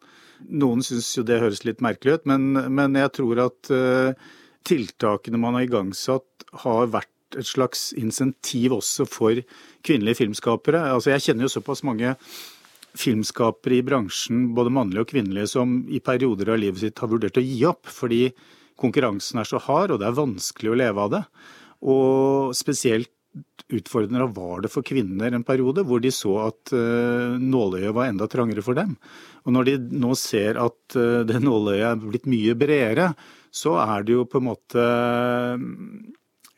Noen 0.48 0.80
syns 0.84 1.10
jo 1.18 1.24
det 1.26 1.40
høres 1.42 1.64
litt 1.68 1.82
merkelig 1.84 2.18
ut, 2.18 2.28
men, 2.30 2.54
men 2.72 2.96
jeg 2.96 3.12
tror 3.18 3.42
at 3.44 3.72
uh, 3.74 4.30
tiltakene 4.66 5.40
man 5.40 5.58
har 5.58 5.66
igangsatt 5.66 6.46
har 6.64 6.88
vært 6.94 7.36
et 7.38 7.46
slags 7.46 7.90
insentiv 7.98 8.74
også 8.80 9.06
for 9.06 9.42
kvinnelige 9.86 10.22
filmskapere. 10.22 10.80
Altså, 10.94 11.12
jeg 11.12 11.26
kjenner 11.28 11.46
jo 11.46 11.52
såpass 11.52 11.84
mange 11.86 12.16
filmskapere 12.98 13.78
i 13.78 13.84
bransjen, 13.86 14.48
både 14.56 14.72
mannlige 14.74 15.04
og 15.04 15.12
kvinnelige, 15.12 15.52
som 15.52 15.76
i 15.86 16.00
perioder 16.02 16.50
av 16.54 16.58
livet 16.58 16.82
sitt 16.82 16.98
har 16.98 17.12
vurdert 17.12 17.38
å 17.38 17.44
gi 17.44 17.60
opp, 17.68 17.86
fordi 17.86 18.24
konkurransen 18.80 19.38
er 19.38 19.46
så 19.46 19.60
hard, 19.62 19.94
og 19.94 20.00
det 20.00 20.08
er 20.08 20.18
vanskelig 20.18 20.72
å 20.72 20.80
leve 20.80 21.04
av 21.04 21.12
det. 21.14 21.22
Og 21.86 22.56
spesielt 22.56 23.12
utfordrende 23.70 24.26
var 24.34 24.64
det 24.64 24.70
for 24.72 24.86
kvinner 24.86 25.32
en 25.32 25.46
periode 25.46 25.84
hvor 25.86 26.02
de 26.02 26.10
så 26.14 26.32
at 26.48 26.72
uh, 26.74 27.36
nåløyet 27.38 27.94
var 27.94 28.10
enda 28.10 28.26
trangere 28.30 28.64
for 28.66 28.78
dem. 28.78 28.96
Og 29.46 29.54
når 29.54 29.68
de 29.68 29.76
nå 30.02 30.14
ser 30.18 30.58
at 30.60 30.96
uh, 30.98 31.22
det 31.26 31.42
nåløyet 31.46 31.86
er 31.92 32.00
blitt 32.02 32.30
mye 32.30 32.56
bredere, 32.58 33.12
så 33.50 33.76
er 33.82 34.06
det 34.06 34.16
jo 34.16 34.26
på 34.30 34.40
en 34.40 34.48
måte 34.50 34.86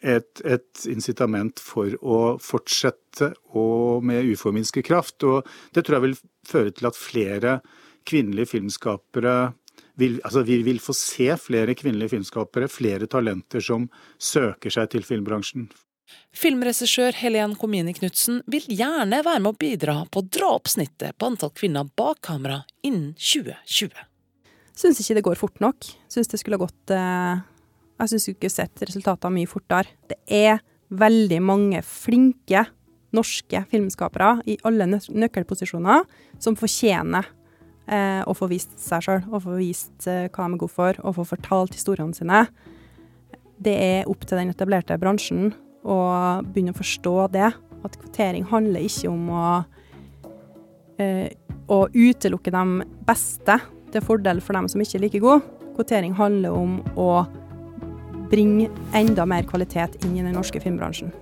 et, 0.03 0.43
et 0.45 0.85
incitament 0.91 1.61
for 1.63 1.95
å 2.01 2.19
fortsette 2.43 3.33
og 3.57 4.05
med 4.09 4.29
uforminsket 4.33 4.89
kraft. 4.89 5.21
Og 5.29 5.49
det 5.73 5.87
tror 5.87 5.99
jeg 5.99 6.07
vil 6.09 6.21
føre 6.49 6.75
til 6.75 6.91
at 6.91 6.99
flere 6.99 7.59
kvinnelige 8.09 8.57
filmskapere 8.57 9.37
vil, 10.01 10.19
altså 10.25 10.43
vi 10.47 10.59
vil 10.67 10.81
få 10.83 10.95
se 10.97 11.29
flere 11.39 11.77
kvinnelige 11.79 12.15
filmskapere, 12.17 12.71
flere 12.73 13.09
talenter 13.11 13.63
som 13.65 13.89
søker 14.19 14.73
seg 14.73 14.91
til 14.93 15.07
filmbransjen. 15.07 15.69
Filmregissør 16.33 17.15
Helen 17.21 17.55
Komini 17.61 17.93
Knutsen 17.95 18.41
vil 18.51 18.65
gjerne 18.73 19.21
være 19.25 19.43
med 19.45 19.53
å 19.53 19.59
bidra 19.61 19.97
på 20.11 20.23
å 20.23 20.29
dra 20.33 20.55
opp 20.57 20.71
snittet 20.73 21.17
på 21.19 21.29
antall 21.29 21.53
kvinner 21.55 21.89
bak 21.99 22.23
kamera 22.25 22.63
innen 22.87 23.13
2020. 23.21 23.93
Syns 24.79 25.03
ikke 25.03 25.19
det 25.19 25.25
går 25.27 25.41
fort 25.41 25.61
nok. 25.63 25.87
Syns 26.11 26.31
det 26.33 26.41
skulle 26.41 26.57
ha 26.57 26.65
gått 26.65 26.93
eh, 26.97 27.43
Jeg 28.01 28.13
syns 28.15 28.29
ikke 28.33 28.51
sett 28.51 28.85
resultatene 28.87 29.37
mye 29.37 29.51
fortere. 29.51 29.93
Det 30.09 30.19
er 30.27 30.63
veldig 30.93 31.41
mange 31.45 31.83
flinke 31.85 32.65
norske 33.13 33.61
filmskapere 33.69 34.39
i 34.49 34.57
alle 34.65 34.89
nøkkelposisjoner 34.89 36.07
som 36.41 36.57
fortjener 36.57 37.29
eh, 37.93 38.23
å 38.25 38.33
få 38.37 38.49
vist 38.51 38.73
seg 38.81 39.05
sjøl, 39.05 39.27
og 39.29 39.45
få 39.45 39.59
vist 39.61 40.09
eh, 40.09 40.31
hva 40.33 40.49
de 40.49 40.57
er 40.57 40.63
gode 40.65 40.73
for, 40.73 41.03
og 41.05 41.19
få 41.19 41.29
fortalt 41.35 41.77
historiene 41.77 42.17
sine. 42.17 42.47
Det 43.63 43.77
er 43.77 44.09
opp 44.11 44.25
til 44.25 44.41
den 44.41 44.55
etablerte 44.55 44.97
bransjen 44.99 45.53
å 45.85 45.99
begynne 46.47 46.75
å 46.75 46.79
forstå 46.79 47.17
det. 47.35 47.53
At 47.83 47.99
kvotering 47.99 48.47
handler 48.51 48.87
ikke 48.87 49.11
om 49.11 49.31
å, 49.31 49.47
eh, 50.99 51.29
å 51.69 51.87
utelukke 51.91 52.53
de 52.55 52.87
beste 53.07 53.61
til 53.93 54.05
fordel 54.05 54.41
for 54.41 54.55
dem 54.55 54.69
som 54.69 54.81
ikke 54.81 54.99
er 54.99 55.05
like 55.07 55.21
gode. 55.21 55.43
Kvotering 55.77 56.15
handler 56.15 56.53
om 56.53 56.81
å 56.97 57.27
bringe 58.31 58.71
enda 58.95 59.27
mer 59.27 59.43
kvalitet 59.43 60.05
inn 60.05 60.17
i 60.17 60.23
den 60.23 60.35
norske 60.35 60.61
filmbransjen. 60.61 61.13